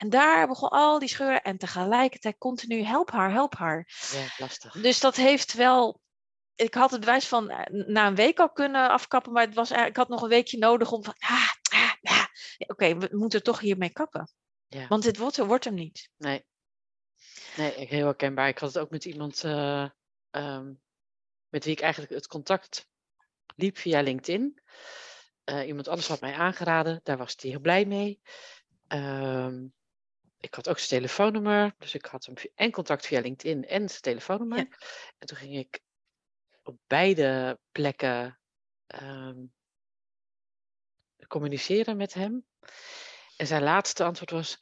En 0.00 0.10
daar 0.10 0.46
begon 0.46 0.68
al 0.68 0.98
die 0.98 1.08
scheuren 1.08 1.42
en 1.42 1.58
tegelijkertijd 1.58 2.38
continu 2.38 2.82
help 2.82 3.10
haar, 3.10 3.32
help 3.32 3.54
haar. 3.54 3.88
Ja, 4.12 4.26
lastig. 4.44 4.72
Dus 4.72 5.00
dat 5.00 5.16
heeft 5.16 5.52
wel... 5.52 6.00
Ik 6.54 6.74
had 6.74 6.90
het 6.90 7.00
bewijs 7.00 7.28
van 7.28 7.50
eh, 7.50 7.86
na 7.86 8.06
een 8.06 8.14
week 8.14 8.38
al 8.38 8.50
kunnen 8.50 8.90
afkappen, 8.90 9.32
maar 9.32 9.44
het 9.44 9.54
was, 9.54 9.70
ik 9.70 9.96
had 9.96 10.08
nog 10.08 10.22
een 10.22 10.28
weekje 10.28 10.58
nodig 10.58 10.92
om 10.92 11.04
van... 11.04 11.14
Ah, 11.18 11.48
ah, 11.72 11.92
ah. 12.02 12.24
Oké, 12.58 12.96
we 12.98 13.08
moeten 13.12 13.42
toch 13.42 13.60
hiermee 13.60 13.90
kappen. 13.92 14.30
Ja. 14.68 14.86
Want 14.88 15.02
dit 15.02 15.16
wordt, 15.16 15.36
wordt 15.36 15.64
hem 15.64 15.74
niet. 15.74 16.10
Nee. 16.16 16.44
Nee, 17.56 17.74
ik- 17.74 17.88
heel 17.88 18.04
herkenbaar. 18.04 18.48
Ik 18.48 18.58
had 18.58 18.74
het 18.74 18.82
ook 18.82 18.90
met 18.90 19.04
iemand 19.04 19.44
eh, 19.44 19.88
ehm, 20.30 20.72
met 21.48 21.64
wie 21.64 21.72
ik 21.72 21.80
eigenlijk 21.80 22.12
het 22.12 22.26
contact 22.26 22.88
liep 23.56 23.76
via 23.78 24.00
LinkedIn. 24.00 24.62
Eh, 25.44 25.66
iemand 25.66 25.88
anders 25.88 26.08
had 26.08 26.20
mij 26.20 26.34
aangeraden, 26.34 27.00
daar 27.02 27.16
was 27.16 27.34
hij 27.40 27.50
heel 27.50 27.60
blij 27.60 27.84
mee. 27.84 28.20
Ehm, 28.86 29.66
ik 30.40 30.54
had 30.54 30.68
ook 30.68 30.78
zijn 30.78 31.00
telefoonnummer, 31.00 31.74
dus 31.78 31.94
ik 31.94 32.04
had 32.04 32.24
hem 32.24 32.34
en 32.54 32.70
contact 32.70 33.06
via 33.06 33.20
LinkedIn 33.20 33.66
en 33.66 33.88
zijn 33.88 34.00
telefoonnummer. 34.02 34.58
Ja. 34.58 34.66
En 35.18 35.26
toen 35.26 35.36
ging 35.36 35.56
ik 35.56 35.80
op 36.62 36.78
beide 36.86 37.58
plekken 37.72 38.38
ehm, 38.86 39.36
communiceren 41.28 41.96
met 41.96 42.14
hem. 42.14 42.44
En 43.36 43.46
zijn 43.46 43.62
laatste 43.62 44.04
antwoord 44.04 44.30
was: 44.30 44.58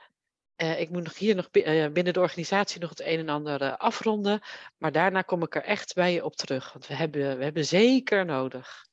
eh, 0.56 0.80
Ik 0.80 0.90
moet 0.90 1.02
nog 1.02 1.18
hier 1.18 1.34
nog 1.34 1.48
eh, 1.50 1.92
binnen 1.92 2.12
de 2.12 2.20
organisatie 2.20 2.80
nog 2.80 2.90
het 2.90 3.00
een 3.00 3.18
en 3.18 3.28
ander 3.28 3.62
eh, 3.62 3.76
afronden. 3.76 4.40
Maar 4.76 4.92
daarna 4.92 5.22
kom 5.22 5.42
ik 5.42 5.54
er 5.54 5.62
echt 5.64 5.94
bij 5.94 6.12
je 6.12 6.24
op 6.24 6.36
terug. 6.36 6.72
Want 6.72 6.86
we 6.86 6.94
hebben, 6.94 7.38
we 7.38 7.44
hebben 7.44 7.64
zeker 7.66 8.24
nodig. 8.24 8.86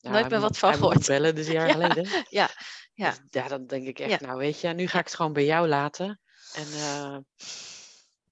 Nou, 0.00 0.14
Nooit 0.14 0.30
meer 0.30 0.40
wat 0.40 0.58
van 0.58 0.74
gehoord. 0.74 1.06
bellen, 1.06 1.34
dus 1.34 1.46
een 1.46 1.52
jaar 1.52 1.66
Ja, 1.68 1.72
geleden. 1.72 2.24
ja, 2.28 2.48
ja. 2.92 3.10
Dus 3.10 3.20
ja, 3.30 3.48
dan 3.48 3.66
denk 3.66 3.86
ik 3.86 3.98
echt, 3.98 4.20
Ja. 4.20 4.26
nou 4.26 4.38
weet 4.38 4.60
je, 4.60 4.68
nu 4.68 4.86
ga 4.86 4.98
ik 4.98 5.04
het 5.04 5.14
gewoon 5.14 5.32
bij 5.32 5.44
jou 5.44 5.68
laten. 5.68 6.20
En 6.58 6.72
eh, 6.72 7.16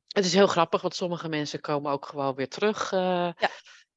het 0.08 0.24
is 0.24 0.32
heel 0.32 0.46
grappig, 0.46 0.80
want 0.82 0.94
sommige 0.94 1.28
mensen 1.28 1.60
komen 1.60 1.92
ook 1.92 2.06
gewoon 2.06 2.34
weer 2.34 2.48
terug 2.48 2.92
eh, 2.92 3.28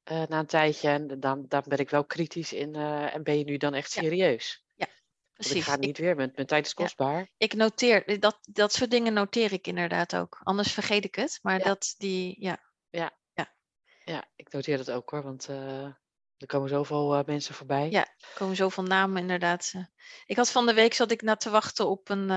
eh, 0.02 0.26
na 0.28 0.38
een 0.38 0.46
tijdje. 0.46 0.88
En 0.88 1.20
dan, 1.20 1.44
dan 1.48 1.62
ben 1.66 1.78
ik 1.78 1.90
wel 1.90 2.04
kritisch 2.04 2.52
in. 2.52 2.74
en 2.74 3.22
ben 3.22 3.38
je 3.38 3.44
nu 3.44 3.56
dan 3.56 3.74
echt 3.74 3.92
Ja. 3.92 4.02
serieus? 4.02 4.64
Want 4.76 5.54
ik 5.54 5.60
Precies. 5.62 5.74
Ik, 5.74 5.80
niet 5.80 5.98
weer, 5.98 6.16
mijn, 6.16 6.32
mijn 6.34 6.46
tijd 6.46 6.66
is 6.66 6.72
Ja. 6.76 6.82
kostbaar. 6.84 7.28
ik 7.36 7.54
noteer, 7.54 8.20
dat, 8.20 8.38
dat 8.42 8.72
soort 8.72 8.90
dingen 8.90 9.12
noteer 9.12 9.52
ik 9.52 9.66
inderdaad 9.66 10.16
ook. 10.16 10.40
Anders 10.42 10.72
vergeet 10.72 11.04
ik 11.04 11.14
het. 11.14 11.38
Maar 11.42 11.58
Ja. 11.58 11.64
dat 11.64 11.94
die, 11.98 12.36
ja. 12.40 12.68
Ja, 14.04 14.24
ik 14.36 14.52
noteer 14.52 14.76
dat 14.76 14.90
ook 14.90 15.10
hoor, 15.10 15.22
want 15.22 15.46
er 16.36 16.46
komen 16.46 16.68
zoveel 16.68 17.22
mensen 17.26 17.54
voorbij. 17.54 17.90
Ja, 17.90 18.00
er 18.00 18.34
komen 18.34 18.56
zoveel 18.56 18.82
namen 18.82 19.20
inderdaad. 19.20 19.74
Ik 20.26 20.36
had 20.36 20.50
van 20.50 20.66
de 20.66 20.74
week 20.74 20.94
zat 20.94 21.10
ik 21.10 21.22
na 21.22 21.36
te 21.36 21.50
wachten 21.50 21.88
op 21.88 22.08
een, 22.08 22.30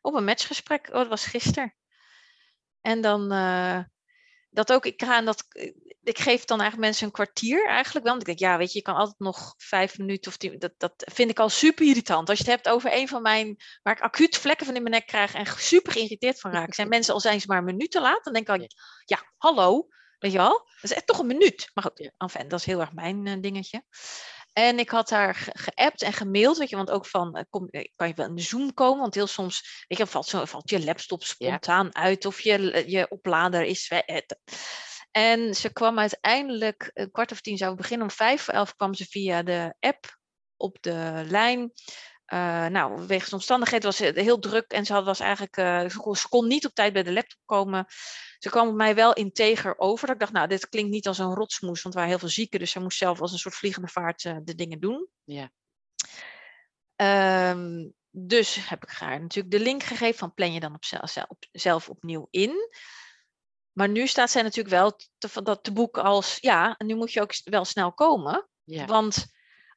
op 0.00 0.14
een 0.14 0.24
matchgesprek. 0.24 0.88
Oh, 0.88 0.94
dat 0.94 1.08
was 1.08 1.26
gisteren. 1.26 1.74
En 2.80 3.00
dan 3.00 3.32
eh, 3.32 3.80
dat 4.50 4.72
ook, 4.72 4.86
ik 4.86 5.02
ga 5.02 5.16
en 5.16 5.24
dat, 5.24 5.44
ik 6.02 6.18
geef 6.18 6.44
dan 6.44 6.60
eigenlijk 6.60 6.88
mensen 6.88 7.06
een 7.06 7.12
kwartier 7.12 7.66
eigenlijk 7.66 8.04
wel. 8.04 8.14
Want 8.16 8.28
ik 8.28 8.38
denk, 8.38 8.50
ja, 8.52 8.58
weet 8.58 8.72
je, 8.72 8.78
je 8.78 8.84
kan 8.84 8.94
altijd 8.94 9.18
nog 9.18 9.54
vijf 9.56 9.98
minuten 9.98 10.30
of 10.30 10.36
tien, 10.36 10.58
dat, 10.58 10.72
dat 10.76 10.92
vind 11.12 11.30
ik 11.30 11.38
al 11.38 11.48
super 11.48 11.86
irritant. 11.86 12.28
Als 12.28 12.38
je 12.38 12.44
het 12.44 12.52
hebt 12.52 12.68
over 12.68 12.92
een 12.92 13.08
van 13.08 13.22
mijn, 13.22 13.56
waar 13.82 13.96
ik 13.96 14.02
acuut 14.02 14.36
vlekken 14.36 14.66
van 14.66 14.74
in 14.74 14.82
mijn 14.82 14.94
nek 14.94 15.06
krijg 15.06 15.34
en 15.34 15.46
super 15.46 15.92
geïrriteerd 15.92 16.40
van 16.40 16.50
raak. 16.50 16.74
Zijn 16.74 16.88
mensen 16.88 17.14
al 17.14 17.20
zijn 17.20 17.40
ze 17.40 17.46
maar 17.46 17.58
een 17.58 17.64
minuut 17.64 17.90
te 17.90 18.00
laat, 18.00 18.24
dan 18.24 18.32
denk 18.32 18.48
ik 18.48 18.60
al, 18.60 18.68
ja, 19.04 19.32
hallo, 19.36 19.88
weet 20.18 20.32
je 20.32 20.38
wel? 20.38 20.52
Dat 20.52 20.90
is 20.90 20.92
echt 20.92 21.06
toch 21.06 21.18
een 21.18 21.26
minuut. 21.26 21.70
Maar 21.74 21.84
goed, 21.84 22.12
enfin, 22.16 22.48
dat 22.48 22.58
is 22.58 22.66
heel 22.66 22.80
erg 22.80 22.92
mijn 22.92 23.26
eh, 23.26 23.40
dingetje. 23.40 23.82
En 24.52 24.78
ik 24.78 24.90
had 24.90 25.10
haar 25.10 25.34
ge- 25.34 25.50
geappt 25.58 26.02
en 26.02 26.12
gemaild, 26.12 26.58
weet 26.58 26.70
je, 26.70 26.76
want 26.76 26.90
ook 26.90 27.06
van, 27.06 27.34
eh, 27.34 27.44
kom, 27.50 27.68
eh, 27.68 27.84
kan 27.96 28.08
je 28.08 28.14
wel 28.14 28.26
in 28.26 28.34
de 28.34 28.42
Zoom 28.42 28.74
komen? 28.74 29.00
Want 29.00 29.14
heel 29.14 29.26
soms, 29.26 29.84
weet 29.88 29.98
je, 29.98 30.06
valt, 30.06 30.26
zo, 30.26 30.44
valt 30.44 30.70
je 30.70 30.84
laptop 30.84 31.24
spontaan 31.24 31.94
uit 31.94 32.24
of 32.24 32.40
je, 32.40 32.84
je 32.86 33.08
oplader 33.10 33.62
is 33.62 33.88
weg. 33.88 34.02
eh, 34.02 34.20
En 35.10 35.54
ze 35.54 35.72
kwam 35.72 35.98
uiteindelijk, 35.98 36.90
een 36.94 37.10
kwart 37.10 37.32
of 37.32 37.40
tien 37.40 37.56
zou 37.56 37.74
beginnen, 37.76 38.06
om 38.06 38.12
vijf 38.14 38.42
voor 38.42 38.54
elf 38.54 38.76
kwam 38.76 38.94
ze 38.94 39.04
via 39.04 39.42
de 39.42 39.74
app 39.80 40.18
op 40.56 40.76
de 40.80 41.24
lijn. 41.26 41.72
Eh, 42.30 42.66
nou, 42.66 43.06
wegens 43.06 43.32
omstandigheden 43.32 43.86
was 43.86 43.98
het 43.98 44.16
heel 44.16 44.38
druk 44.38 44.70
en 44.70 44.86
ze 44.86 44.92
had, 44.92 45.04
was 45.04 45.20
eigenlijk, 45.20 45.56
eh, 45.56 45.88
ze, 45.88 45.98
kon, 45.98 46.16
ze 46.16 46.46
niet 46.46 46.66
op 46.66 46.74
tijd 46.74 46.92
bij 46.92 47.02
de 47.02 47.12
laptop 47.12 47.38
komen. 47.44 47.86
Ze 48.38 48.50
kwam 48.50 48.68
op 48.68 48.74
mij 48.74 48.94
wel 48.94 49.12
integer 49.12 49.78
over. 49.78 50.06
Dat 50.06 50.14
ik 50.14 50.20
dacht, 50.20 50.32
nou, 50.32 50.48
dit 50.48 50.68
klinkt 50.68 50.90
niet 50.90 51.06
als 51.06 51.18
een 51.18 51.34
rotsmoes, 51.34 51.82
want 51.82 51.94
er 51.94 52.00
waren 52.00 52.08
heel 52.08 52.18
veel 52.18 52.28
zieken. 52.28 52.58
Dus 52.58 52.70
zij 52.70 52.82
moest 52.82 52.98
zelf 52.98 53.20
als 53.20 53.32
een 53.32 53.38
soort 53.38 53.54
vliegende 53.54 53.88
vaart 53.88 54.24
eh, 54.24 54.36
de 54.42 54.54
dingen 54.54 54.80
doen. 54.80 55.08
Ja. 55.24 55.50
Ehm, 56.96 57.88
dus 58.10 58.68
heb 58.68 58.82
ik 58.82 58.90
haar 58.90 59.20
natuurlijk 59.20 59.54
de 59.54 59.60
link 59.60 59.82
gegeven 59.82 60.18
van 60.18 60.34
plan 60.34 60.52
je 60.52 60.60
dan 60.60 60.74
op 60.74 60.84
zelf, 60.84 61.16
op, 61.28 61.44
zelf 61.52 61.88
opnieuw 61.88 62.26
in. 62.30 62.70
Maar 63.72 63.88
nu 63.88 64.06
staat 64.06 64.30
zij 64.30 64.42
natuurlijk 64.42 64.74
wel 64.74 64.96
te, 65.18 65.42
dat 65.42 65.64
te 65.64 65.72
boeken 65.72 66.02
als, 66.02 66.38
ja, 66.40 66.76
en 66.76 66.86
nu 66.86 66.94
moet 66.94 67.12
je 67.12 67.20
ook 67.20 67.32
wel 67.44 67.64
snel 67.64 67.92
komen. 67.92 68.48
Ja. 68.64 68.84
Want 68.86 69.26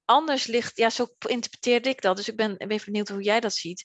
anders 0.06 0.46
ligt, 0.46 0.78
ja, 0.78 0.89
zo 0.89 1.08
interpreteerde 1.28 1.89
ik 1.89 2.02
dat. 2.02 2.16
Dus 2.16 2.28
ik 2.28 2.36
ben, 2.36 2.58
even 2.58 2.86
benieuwd 2.86 3.10
hoe 3.10 3.24
jij 3.24 3.39
dat 3.39 3.54
ziet. 3.54 3.84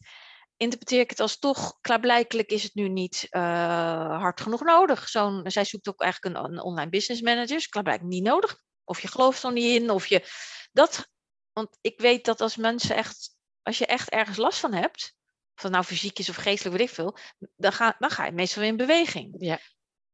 Interpreteer 0.57 1.01
ik 1.01 1.11
het 1.11 1.21
als 1.21 1.39
toch, 1.39 1.79
klaarblijkelijk 1.81 2.51
is 2.51 2.63
het 2.63 2.75
nu 2.75 2.89
niet 2.89 3.27
eh, 3.31 4.19
hard 4.21 4.41
genoeg 4.41 4.63
nodig. 4.63 5.09
Zo'n, 5.09 5.51
zij 5.51 5.65
zoekt 5.65 5.89
ook 5.89 6.01
eigenlijk 6.01 6.37
een, 6.37 6.45
een 6.45 6.63
online 6.63 6.91
business 6.91 7.23
manager. 7.23 7.57
Dus 7.57 7.69
klaarblijkelijk 7.69 8.15
niet 8.15 8.25
nodig. 8.25 8.63
Of 8.85 9.01
je 9.01 9.09
gelooft 9.09 9.43
er 9.43 9.53
niet 9.53 9.81
in, 9.81 9.91
of 9.91 10.07
je 10.07 10.25
dat. 10.73 11.09
Want 11.53 11.79
ik 11.81 12.01
weet 12.01 12.25
dat 12.25 12.41
als 12.41 12.57
mensen 12.57 12.97
echt, 12.97 13.37
als 13.63 13.79
je 13.79 13.87
echt 13.87 14.09
ergens 14.09 14.37
last 14.37 14.59
van 14.59 14.73
hebt, 14.73 15.15
of 15.55 15.63
dat 15.63 15.73
nou 15.73 15.85
fysiek 15.85 16.19
is 16.19 16.29
of 16.29 16.37
geestelijk, 16.37 16.77
weet 16.77 16.89
ik 16.89 16.95
veel, 16.95 17.17
dan 17.57 17.73
ga, 17.73 17.97
dan 17.99 18.11
ga 18.11 18.25
je 18.25 18.33
meestal 18.33 18.63
weer 18.63 18.71
in 18.71 18.77
beweging. 18.77 19.35
Ja. 19.39 19.59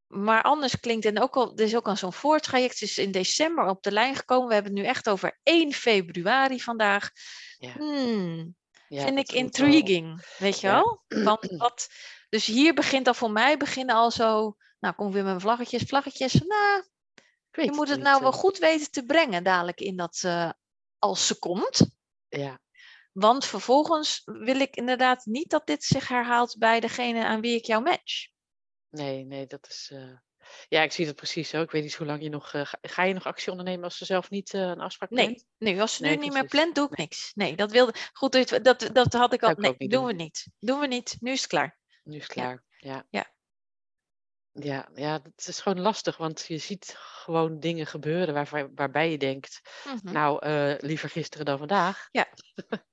Maar 0.07 0.43
anders 0.43 0.81
klinkt, 0.81 1.05
en 1.05 1.21
ook 1.21 1.37
al, 1.37 1.53
er 1.57 1.65
is 1.65 1.77
ook 1.77 1.89
al 1.89 1.97
zo'n 1.97 2.13
voortraject, 2.13 2.73
het 2.81 2.89
is 2.89 2.99
in 2.99 3.11
december 3.11 3.67
op 3.67 3.83
de 3.83 3.93
lijn 3.93 4.15
gekomen. 4.15 4.49
We 4.49 4.55
hebben 4.55 4.73
het 4.73 4.81
nu 4.83 4.87
echt 4.89 5.09
over 5.09 5.39
1 5.43 5.73
februari 5.73 6.61
vandaag. 6.61 7.11
Ja. 7.59 7.73
Hmm, 7.73 8.57
Ja, 8.89 9.05
vind 9.05 9.19
ik 9.19 9.31
wel- 9.31 9.41
intriguing, 9.41 10.27
weet 10.39 10.61
je 10.61 10.67
Ja. 10.67 10.73
wel? 10.75 11.03
Want 11.29 11.57
wat, 11.57 11.89
dus 12.29 12.47
hier 12.47 12.75
begint 12.75 13.07
al 13.09 13.15
voor 13.15 13.31
mij, 13.31 13.57
beginnen 13.57 13.95
al 13.95 14.11
zo, 14.11 14.57
nou 14.81 14.95
kom 14.95 15.07
ik 15.07 15.13
weer 15.13 15.23
met 15.23 15.31
mijn 15.31 15.41
vlaggetjes, 15.41 15.83
vlaggetjes. 15.83 16.33
Nou, 16.33 16.83
je 17.51 17.73
moet 17.73 17.89
het 17.89 18.01
nou 18.01 18.21
wel 18.21 18.33
eh, 18.33 18.39
goed 18.39 18.59
weten 18.59 18.91
te 18.91 19.05
brengen 19.05 19.45
dadelijk 19.45 19.81
in 19.81 19.97
dat, 19.97 20.21
eh, 20.25 20.51
als 20.99 21.27
ze 21.27 21.39
komt. 21.39 21.87
Ja, 22.29 22.59
Want 23.13 23.45
vervolgens 23.45 24.23
wil 24.25 24.61
ik 24.61 24.77
inderdaad 24.77 25.25
niet 25.25 25.51
dat 25.51 25.67
dit 25.67 25.85
zich 25.85 26.09
herhaalt 26.09 26.59
bij 26.59 26.81
degene 26.81 27.25
aan 27.25 27.41
wie 27.41 27.57
ik 27.57 27.65
jou 27.65 27.83
match. 27.83 28.29
Nee, 28.95 29.25
nee, 29.25 29.47
dat 29.47 29.67
is. 29.69 29.91
eh, 29.93 30.17
Ja, 30.69 30.83
ik 30.83 30.93
zie 30.93 31.07
het 31.07 31.17
precies 31.17 31.49
zo. 31.49 31.63
Ik 31.63 31.71
weet 31.71 31.83
niet 31.83 31.95
hoe 31.95 32.07
lang 32.07 32.23
je 32.23 32.29
nog. 32.29 32.53
eh, 32.53 32.65
ga, 32.65 32.79
ga 32.83 33.03
je 33.03 33.15
nog 33.15 33.25
actie 33.27 33.51
ondernemen 33.51 33.85
als 33.85 33.97
ze 33.99 34.05
zelf 34.05 34.31
niet 34.31 34.55
eh, 34.55 34.61
een 34.61 34.81
afspraak 34.81 35.11
Nee, 35.11 35.25
plant? 35.27 35.45
nee 35.59 35.81
als 35.81 35.95
ze 35.97 36.03
Nee, 36.03 36.17
nu 36.17 36.23
niet 36.23 36.33
meer 36.33 36.47
plant, 36.47 36.75
doe 36.75 36.89
ik 36.91 36.97
niks. 36.97 37.33
Nee, 37.35 37.57
dat 37.57 37.71
wilde. 37.71 37.95
Goed, 38.13 38.33
dat, 38.33 38.51
het- 38.51 38.65
dat, 38.65 38.91
dat 38.93 39.13
had 39.13 39.33
ik 39.33 39.43
al. 39.43 39.51
Ik 39.51 39.59
Nee, 39.59 39.75
doen 39.79 39.89
doen. 39.89 40.05
we 40.07 40.13
niet. 40.13 40.47
Doen 40.59 40.81
we 40.81 40.87
niet. 40.87 41.17
Nu 41.21 41.31
is 41.33 41.41
het 41.41 41.51
klaar. 41.51 41.79
Nu 42.03 42.17
is 42.17 42.23
het 42.23 42.33
klaar. 42.33 42.65
Ja. 42.77 43.07
Ja. 43.11 43.33
Ja, 44.53 44.89
ja, 44.95 45.21
het 45.23 45.47
is 45.49 45.61
gewoon 45.61 45.81
lastig, 45.81 46.17
want 46.17 46.45
je 46.49 46.59
ziet 46.59 46.95
gewoon 46.99 47.61
dingen 47.61 47.87
gebeuren 47.87 48.35
waarvan 48.35 48.71
waarbij 48.75 49.11
je 49.11 49.19
denkt, 49.19 49.61
Mhm. 49.85 50.13
nou, 50.13 50.47
liever 50.81 51.09
gisteren 51.11 51.47
dan 51.47 51.59
vandaag. 51.59 52.09
Ja. 52.11 52.29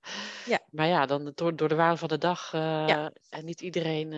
Ja. 0.46 0.60
Maar 0.70 0.88
ja, 0.88 1.06
dan 1.06 1.32
door, 1.36 1.56
door 1.56 1.70
de 1.70 1.76
waan 1.76 1.98
van 1.98 2.08
de 2.08 2.18
dag 2.18 2.52
Ja. 2.52 3.12
en 3.30 3.46
niet 3.46 3.62
iedereen 3.62 4.12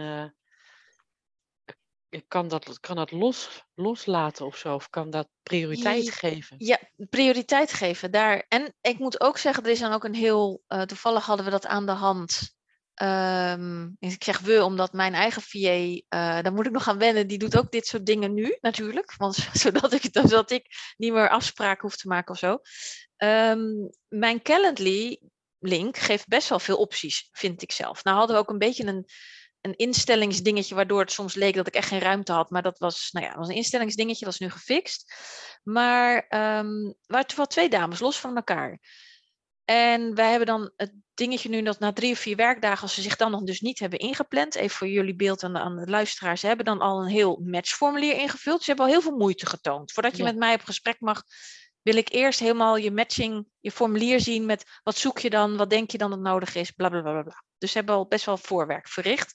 kan 2.28 2.48
dat, 2.48 2.80
kan 2.80 2.96
dat 2.96 3.12
los, 3.12 3.64
loslaten 3.76 4.46
of 4.46 4.58
zo, 4.58 4.74
of 4.74 4.90
kan 4.90 5.10
dat 5.10 5.28
prioriteit 5.44 6.12
geven. 6.12 6.56
Ja, 6.60 6.80
prioriteit 7.10 7.74
geven 7.74 8.12
daar. 8.12 8.46
En 8.48 8.74
ik 8.82 9.00
moet 9.00 9.22
ook 9.22 9.38
zeggen, 9.38 9.64
er 9.64 9.70
is 9.70 9.80
dan 9.80 9.94
ook 9.94 10.04
een 10.04 10.14
heel. 10.16 10.64
eh, 10.68 10.82
toevallig 10.82 11.26
hadden 11.26 11.46
we 11.46 11.52
dat 11.52 11.66
aan 11.66 11.86
de 11.86 11.92
hand. 11.92 12.56
Ehm, 12.94 13.90
ik 14.00 14.24
zeg 14.24 14.40
we, 14.40 14.64
omdat 14.64 14.94
mijn 14.94 15.14
eigen 15.14 15.42
VA, 15.42 16.02
eh 16.10 16.42
daar 16.42 16.54
moet 16.54 16.66
ik 16.66 16.72
nog 16.72 16.88
aan 16.88 16.98
wennen, 16.98 17.28
die 17.28 17.38
doet 17.38 17.58
ook 17.58 17.72
dit 17.72 17.88
soort 17.88 18.06
dingen 18.06 18.34
nu 18.34 18.58
natuurlijk. 18.62 19.16
Want, 19.18 19.36
zodat, 19.64 19.94
ik, 19.94 20.10
zodat 20.12 20.52
ik 20.52 20.66
niet 20.98 21.14
meer 21.14 21.30
afspraken 21.30 21.82
hoef 21.82 21.96
te 21.96 22.08
maken 22.08 22.34
of 22.34 22.40
zo. 22.40 22.60
Ehm, 23.18 23.70
mijn 24.08 24.42
Calendly 24.42 25.22
link 25.60 25.98
geeft 25.98 26.28
best 26.28 26.50
wel 26.50 26.60
veel 26.60 26.78
opties, 26.78 27.30
vind 27.32 27.62
ik 27.62 27.72
zelf. 27.72 28.04
Nou 28.04 28.18
hadden 28.18 28.36
we 28.36 28.42
ook 28.42 28.50
een 28.50 28.58
beetje 28.58 28.86
een, 28.86 29.06
een 29.64 29.76
instellingsdingetje, 29.76 30.76
waardoor 30.76 31.00
het 31.00 31.12
soms 31.12 31.34
leek 31.34 31.56
dat 31.56 31.68
ik 31.68 31.74
echt 31.74 31.88
geen 31.88 32.00
ruimte 32.00 32.32
had. 32.32 32.50
Maar 32.50 32.62
dat 32.62 32.78
was, 32.78 33.10
nou 33.12 33.26
ja, 33.26 33.38
was 33.38 33.48
een 33.48 33.56
instellingsdingetje, 33.56 34.26
dat 34.26 34.34
is 34.34 34.40
nu 34.40 34.50
gefixt. 34.50 35.14
Maar 35.64 36.26
ehm 36.28 36.92
waren 37.06 37.28
toevallig 37.28 37.52
twee 37.52 37.70
dames 37.70 38.00
los 38.00 38.20
van 38.20 38.36
elkaar. 38.36 38.80
En 39.66 40.16
wij 40.16 40.30
hebben 40.30 40.48
dan 40.48 40.72
het 40.76 40.94
dingetje 41.14 41.50
nu 41.50 41.62
dat 41.62 41.80
na 41.80 41.94
drie 41.94 42.12
of 42.12 42.20
vier 42.20 42.36
werkdagen, 42.36 42.82
als 42.82 42.94
ze 42.94 43.02
zich 43.02 43.16
dan 43.16 43.32
nog 43.32 43.44
dus 43.44 43.62
niet 43.62 43.80
hebben 43.80 44.00
ingepland, 44.00 44.56
even 44.56 44.76
voor 44.78 44.88
jullie 44.88 45.16
beeld 45.16 45.44
aan 45.44 45.54
de, 45.54 45.60
aan 45.60 45.76
de 45.76 45.90
luisteraars, 45.90 46.40
ze 46.42 46.48
hebben 46.48 46.66
dan 46.66 46.80
al 46.80 47.02
een 47.02 47.08
heel 47.10 47.42
matchformulier 47.44 48.16
ingevuld. 48.16 48.60
Ze 48.60 48.68
hebben 48.68 48.86
al 48.86 48.92
heel 48.92 49.02
veel 49.02 49.18
moeite 49.18 49.46
getoond. 49.46 49.92
Voordat 49.92 50.18
je 50.18 50.24
Ja. 50.24 50.30
met 50.30 50.38
mij 50.38 50.54
op 50.54 50.64
gesprek 50.64 51.00
mag, 51.00 51.24
wil 51.82 51.96
ik 51.96 52.10
eerst 52.10 52.40
helemaal 52.40 52.78
je 52.78 52.92
matching, 52.92 53.48
je 53.60 53.72
formulier 53.72 54.20
zien 54.20 54.46
met 54.46 54.64
wat 54.84 54.98
zoek 54.98 55.20
je 55.20 55.30
dan, 55.30 55.58
wat 55.58 55.70
denk 55.70 55.92
je 55.92 55.98
dan 55.98 56.10
dat 56.10 56.20
nodig 56.20 56.56
is, 56.56 56.72
bla 56.72 56.90
bla 56.90 57.02
bla 57.02 57.22
bla. 57.22 57.44
Dus 57.64 57.72
ze 57.72 57.78
hebben 57.78 57.96
al 57.96 58.08
best 58.08 58.26
wel 58.26 58.38
voorwerk 58.38 58.88
verricht. 58.88 59.34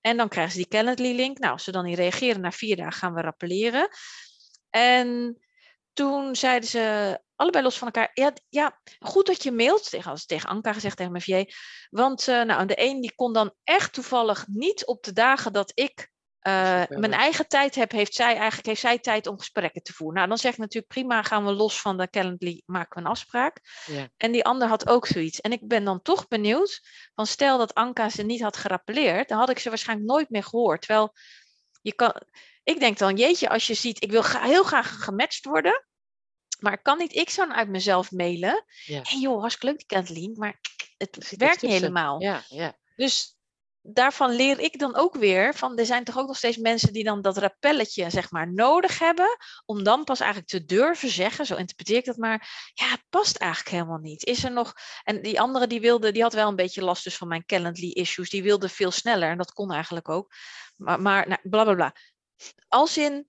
En 0.00 0.16
dan 0.16 0.28
krijgen 0.28 0.52
ze 0.52 0.58
die 0.58 0.68
Calendly-link. 0.68 1.38
Nou, 1.38 1.52
als 1.52 1.64
ze 1.64 1.72
dan 1.72 1.84
niet 1.84 1.98
reageren, 1.98 2.40
na 2.40 2.52
vier 2.52 2.76
dagen 2.76 2.92
gaan 2.92 3.14
we 3.14 3.20
rappelleren. 3.20 3.88
En 4.70 5.38
toen 5.92 6.36
zeiden 6.36 6.68
ze 6.68 7.18
allebei 7.36 7.64
los 7.64 7.78
van 7.78 7.90
elkaar. 7.90 8.32
Ja, 8.48 8.80
goed 8.98 9.26
dat 9.26 9.42
je 9.42 9.52
mailt. 9.52 9.90
Tegen, 9.90 10.10
als 10.10 10.26
tegen 10.26 10.48
Anka 10.48 10.72
gezegd, 10.72 10.96
tegen 10.96 11.12
mijn. 11.12 11.52
Want 11.90 12.28
eh, 12.28 12.42
nou, 12.42 12.66
de 12.66 12.82
een 12.82 13.00
die 13.00 13.14
kon 13.14 13.32
dan 13.32 13.54
echt 13.62 13.92
toevallig 13.92 14.46
niet 14.46 14.86
op 14.86 15.02
de 15.02 15.12
dagen 15.12 15.52
dat 15.52 15.72
ik 15.74 16.10
eh, 16.44 16.82
mijn 16.88 17.12
eigen 17.12 17.48
tijd 17.48 17.74
heb, 17.74 17.90
heeft 17.90 18.14
zij 18.14 18.36
eigenlijk 18.36 18.66
heeft 18.66 18.80
zij 18.80 18.98
tijd 18.98 19.26
om 19.26 19.38
gesprekken 19.38 19.82
te 19.82 19.92
voeren. 19.92 20.16
Nou, 20.16 20.28
dan 20.28 20.38
zeg 20.38 20.52
ik 20.52 20.58
natuurlijk 20.58 20.92
prima, 20.92 21.22
gaan 21.22 21.44
we 21.44 21.52
los 21.52 21.80
van 21.80 21.96
de 21.96 22.10
Calendly, 22.10 22.62
maken 22.66 22.94
we 22.94 23.00
een 23.00 23.10
afspraak. 23.10 23.60
Ja. 23.86 24.08
En 24.16 24.32
die 24.32 24.44
ander 24.44 24.68
had 24.68 24.88
ook 24.88 25.06
zoiets. 25.06 25.40
En 25.40 25.52
ik 25.52 25.68
ben 25.68 25.84
dan 25.84 26.02
toch 26.02 26.28
benieuwd, 26.28 26.80
van 27.14 27.26
stel 27.26 27.58
dat 27.58 27.74
Anka 27.74 28.08
ze 28.08 28.22
niet 28.22 28.42
had 28.42 28.56
gerappeleerd, 28.56 29.28
dan 29.28 29.38
had 29.38 29.50
ik 29.50 29.58
ze 29.58 29.68
waarschijnlijk 29.68 30.08
nooit 30.08 30.30
meer 30.30 30.44
gehoord. 30.44 30.80
Terwijl 30.80 31.12
je 31.82 31.94
kan, 31.94 32.20
ik 32.64 32.80
denk 32.80 32.98
dan, 32.98 33.16
jeetje, 33.16 33.48
als 33.48 33.66
je 33.66 33.74
ziet, 33.74 34.02
ik 34.02 34.10
wil 34.10 34.24
heel 34.24 34.64
graag 34.64 35.04
gematcht 35.04 35.44
worden, 35.44 35.84
maar 36.60 36.82
kan 36.82 36.98
niet 36.98 37.14
ik 37.14 37.30
zo 37.30 37.48
uit 37.48 37.68
mezelf 37.68 38.10
mailen? 38.10 38.64
Ja. 38.84 39.00
Hé 39.02 39.16
joh, 39.16 39.40
hartstikke 39.40 39.66
leuk 39.66 39.78
die 39.78 39.98
Kathleen, 39.98 40.34
maar 40.36 40.60
het 40.96 41.30
Er 41.30 41.38
werkt 41.38 41.62
niet 41.62 41.72
helemaal. 41.72 42.22
Ja, 42.22 42.42
ja. 42.48 42.78
Dus 42.96 43.36
daarvan 43.86 44.30
leer 44.30 44.60
ik 44.60 44.78
dan 44.78 44.96
ook 44.96 45.14
weer 45.14 45.54
van 45.54 45.78
er 45.78 45.86
zijn 45.86 46.04
toch 46.04 46.18
ook 46.18 46.26
nog 46.26 46.36
steeds 46.36 46.56
mensen 46.56 46.92
die 46.92 47.04
dan 47.04 47.22
dat 47.22 47.36
rappelletje 47.36 48.10
zeg 48.10 48.30
maar 48.30 48.52
nodig 48.52 48.98
hebben 48.98 49.36
om 49.64 49.82
dan 49.82 50.04
pas 50.04 50.20
eigenlijk 50.20 50.50
te 50.50 50.64
durven 50.64 51.08
zeggen, 51.08 51.46
zo 51.46 51.56
interpreteer 51.56 51.96
ik 51.96 52.04
dat 52.04 52.16
maar, 52.16 52.70
ja, 52.74 52.90
het 52.90 53.04
past 53.08 53.36
eigenlijk 53.36 53.70
helemaal 53.70 53.98
niet. 53.98 54.24
Is 54.24 54.44
er 54.44 54.52
nog 54.52 54.74
en 55.02 55.22
die 55.22 55.40
andere 55.40 55.66
die 55.66 55.80
wilde, 55.80 56.12
die 56.12 56.22
had 56.22 56.32
wel 56.32 56.48
een 56.48 56.56
beetje 56.56 56.84
last 56.84 57.04
dus 57.04 57.16
van 57.16 57.28
mijn 57.28 57.44
Calendly 57.44 57.90
issues, 57.90 58.30
die 58.30 58.42
wilde 58.42 58.68
veel 58.68 58.90
sneller 58.90 59.30
en 59.30 59.38
dat 59.38 59.52
kon 59.52 59.72
eigenlijk 59.72 60.08
ook. 60.08 60.32
Maar, 60.76 61.00
maar 61.00 61.28
nou, 61.28 61.40
bla 61.42 61.64
bla 61.64 61.74
bla. 61.74 61.94
Als 62.68 62.98
in 62.98 63.28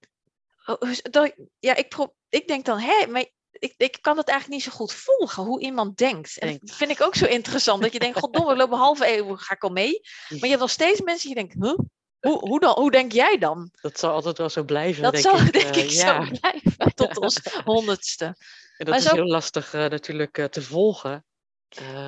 oh, 0.65 0.93
dat, 1.01 1.35
ja, 1.59 1.75
ik, 1.75 2.07
ik 2.29 2.47
denk 2.47 2.65
dan, 2.65 2.79
hé, 2.79 3.07
maar 3.07 3.25
ik, 3.59 3.73
ik 3.77 3.97
kan 4.01 4.17
het 4.17 4.27
eigenlijk 4.27 4.61
niet 4.61 4.71
zo 4.71 4.77
goed 4.77 4.93
volgen 4.93 5.43
hoe 5.43 5.61
iemand 5.61 5.97
denkt. 5.97 6.37
En 6.37 6.57
dat 6.61 6.75
vind 6.75 6.91
ik 6.91 7.01
ook 7.01 7.15
zo 7.15 7.25
interessant. 7.25 7.81
Dat 7.81 7.93
je 7.93 7.99
denkt, 7.99 8.19
goddomme, 8.19 8.49
we 8.53 8.57
lopen 8.57 8.77
halve 8.77 9.17
eeuw, 9.17 9.35
ga 9.35 9.53
ik 9.53 9.63
al 9.63 9.69
mee. 9.69 10.01
Maar 10.29 10.39
je 10.39 10.47
hebt 10.47 10.59
nog 10.59 10.69
steeds 10.69 11.01
mensen 11.01 11.27
die 11.27 11.35
denken, 11.35 11.63
huh? 11.63 11.77
Hoe, 12.19 12.39
hoe, 12.39 12.59
dan, 12.59 12.73
hoe 12.73 12.91
denk 12.91 13.11
jij 13.11 13.37
dan? 13.37 13.69
Dat 13.81 13.99
zal 13.99 14.11
altijd 14.11 14.37
wel 14.37 14.49
zo 14.49 14.63
blijven, 14.63 15.03
Dat 15.03 15.11
denk 15.11 15.23
zal 15.23 15.37
ik. 15.37 15.53
denk 15.61 15.75
eh, 15.75 15.83
ik 15.83 15.91
zo 15.91 16.25
blijven 16.39 16.93
tot 16.95 17.17
ons 17.17 17.39
honderdste. 17.63 18.25
En 18.25 18.35
Maar 18.77 18.85
dat 18.85 18.95
is 18.95 19.03
zo- 19.03 19.15
heel 19.15 19.25
lastig 19.25 19.73
eh, 19.73 19.85
natuurlijk 19.85 20.37
eh, 20.37 20.45
te 20.45 20.61
volgen. 20.61 21.25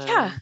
Ja, 0.06 0.42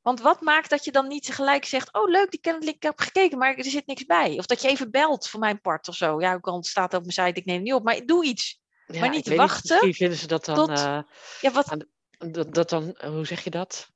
want 0.00 0.20
wat 0.20 0.40
maakt 0.40 0.70
dat 0.70 0.84
je 0.84 0.92
dan 0.92 1.08
niet 1.08 1.24
tegelijk 1.24 1.64
zegt, 1.64 1.92
oh 1.92 2.10
leuk, 2.10 2.30
die 2.30 2.40
Calendly, 2.40 2.70
ik 2.70 2.82
heb 2.82 2.98
gekeken, 3.00 3.38
maar 3.38 3.54
er 3.54 3.64
zit 3.64 3.86
niks 3.86 4.04
bij. 4.04 4.38
Of 4.38 4.46
dat 4.46 4.62
je 4.62 4.68
even 4.68 4.90
belt 4.90 5.28
voor 5.28 5.40
mijn 5.40 5.60
part 5.60 5.88
of 5.88 5.94
zo. 5.94 6.20
Ja, 6.20 6.34
ook 6.34 6.46
al 6.46 6.64
staat 6.64 6.94
op 6.94 7.00
mijn 7.00 7.12
site, 7.12 7.40
ik 7.40 7.44
neem 7.44 7.54
het 7.54 7.64
niet 7.64 7.74
op, 7.74 7.84
maar 7.84 8.06
doe 8.06 8.24
iets. 8.24 8.59
Ja, 8.92 9.00
maar 9.00 9.08
niet 9.10 9.34
wachten 9.34 9.68
Misschien 9.70 9.94
vinden 9.94 10.18
ze 10.18 10.26
dat 10.26 10.44
dan, 10.44 10.54
tot- 10.54 10.68
eh, 10.68 10.98
Ja, 11.40 11.50
wat 11.52 11.76
dat, 12.18 12.54
dat 12.54 12.68
dan, 12.70 12.94
eh, 12.96 13.10
hoe 13.10 13.26
zeg 13.26 13.44
je 13.44 13.50
dat? 13.50 13.88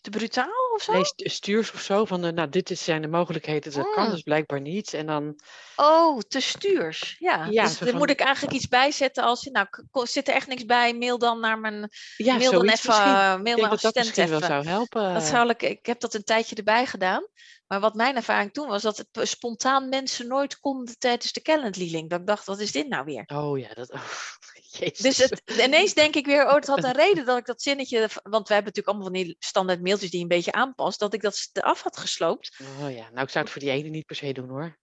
te 0.00 0.10
brutaal 0.10 0.70
of 0.74 0.82
zo? 0.82 0.92
Nee, 0.92 1.04
stu- 1.04 1.28
stuurs 1.28 1.72
of 1.72 1.80
zo. 1.80 2.04
Van, 2.04 2.24
eh, 2.24 2.32
nou, 2.32 2.48
dit 2.48 2.78
zijn 2.78 3.02
de 3.02 3.08
mogelijkheden. 3.08 3.72
Dat 3.72 3.90
kan 3.94 4.04
Mm. 4.04 4.10
dus 4.10 4.22
blijkbaar 4.22 4.60
niet. 4.60 4.94
En 4.94 5.06
dan, 5.06 5.40
Oh, 5.76 6.18
te 6.28 6.40
stuurs. 6.40 7.16
Ja, 7.18 7.46
Ja, 7.50 7.62
dus 7.64 7.76
van- 7.76 7.96
moet 7.96 8.10
ik 8.10 8.20
eigenlijk 8.20 8.54
iets 8.56 8.68
bijzetten 8.68 9.22
als, 9.24 9.44
nou, 9.44 9.66
zit 9.92 10.28
er 10.28 10.34
echt 10.34 10.46
niks 10.46 10.64
bij, 10.64 10.94
mail 10.94 11.18
dan 11.18 11.40
naar 11.40 11.58
mijn, 11.58 11.88
ja, 12.16 12.36
mail 12.36 12.50
dan 12.50 12.60
even, 12.62 12.66
misschien. 12.66 12.94
eh, 12.94 13.10
Ik 13.10 13.16
mail 13.16 13.42
denk 13.44 13.56
mijn 13.58 13.70
dat 13.70 13.80
dat 13.80 13.94
misschien 13.94 14.28
wel 14.28 14.40
zou 14.40 14.66
helpen. 14.66 15.14
Dat 15.14 15.22
zou 15.22 15.48
ik, 15.48 15.62
ik 15.62 15.86
heb 15.86 16.00
dat 16.00 16.14
een 16.14 16.24
tijdje 16.24 16.56
erbij 16.56 16.86
gedaan. 16.86 17.26
Maar 17.70 17.80
wat 17.80 17.94
mijn 17.94 18.16
ervaring 18.16 18.52
toen 18.52 18.68
was, 18.68 18.82
dat 18.82 18.96
het 18.96 19.28
spontaan 19.28 19.88
mensen 19.88 20.26
nooit 20.28 20.58
konden 20.60 20.98
tijdens 20.98 21.32
de 21.32 21.40
Calendly-link. 21.42 22.10
Dat 22.10 22.20
ik 22.20 22.26
dacht, 22.26 22.46
wat 22.46 22.60
is 22.60 22.72
dit 22.72 22.88
nou 22.88 23.04
weer? 23.04 23.24
Oh 23.26 23.58
ja, 23.58 23.74
dat... 23.74 23.92
Oh, 23.92 24.02
jezus. 24.78 24.98
Dus 24.98 25.16
het, 25.16 25.42
ineens 25.64 25.94
denk 25.94 26.14
ik 26.14 26.26
weer, 26.26 26.46
oh, 26.46 26.54
het 26.54 26.66
had 26.66 26.84
een 26.84 26.92
reden 27.06 27.24
dat 27.24 27.38
ik 27.38 27.46
dat 27.46 27.62
zinnetje, 27.62 27.98
want 28.22 28.48
wij 28.48 28.56
hebben 28.56 28.72
natuurlijk 28.74 28.86
allemaal 28.86 29.04
van 29.06 29.12
die 29.12 29.36
standaard 29.38 29.82
mailtjes 29.82 30.10
die 30.10 30.18
je 30.18 30.24
een 30.24 30.36
beetje 30.36 30.52
aanpast, 30.52 30.98
dat 30.98 31.14
ik 31.14 31.20
dat 31.22 31.48
eraf 31.52 31.82
had 31.82 31.96
gesloopt. 31.96 32.56
Oh 32.60 32.90
ja, 32.94 33.10
nou 33.10 33.22
ik 33.22 33.28
zou 33.30 33.44
het 33.44 33.52
voor 33.52 33.60
die 33.62 33.70
ene 33.70 33.88
niet 33.88 34.06
per 34.06 34.16
se 34.16 34.32
doen 34.32 34.48
hoor. 34.48 34.78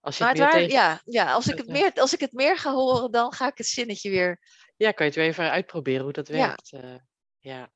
Als 0.00 0.16
je 0.18 0.24
Maar 0.24 0.32
het 0.32 0.42
het 0.42 0.52
meer 0.52 0.60
waar, 0.60 0.68
tegen... 0.68 1.02
ja, 1.14 1.24
ja 1.24 1.32
als, 1.32 1.46
ik 1.48 1.56
het 1.58 1.66
Ja. 1.66 1.72
meer, 1.72 1.92
als 1.94 2.12
ik 2.14 2.20
het 2.20 2.32
meer 2.32 2.58
ga 2.58 2.72
horen, 2.72 3.10
dan 3.10 3.32
ga 3.32 3.46
ik 3.46 3.58
het 3.58 3.66
zinnetje 3.66 4.10
weer. 4.10 4.40
Ja, 4.76 4.90
kan 4.92 5.06
je 5.06 5.12
het 5.12 5.20
weer 5.20 5.28
even 5.30 5.50
uitproberen 5.50 6.02
hoe 6.02 6.12
dat 6.12 6.28
Ja. 6.28 6.34
werkt. 6.34 6.72
eh, 6.72 6.94
ja. 7.38 7.70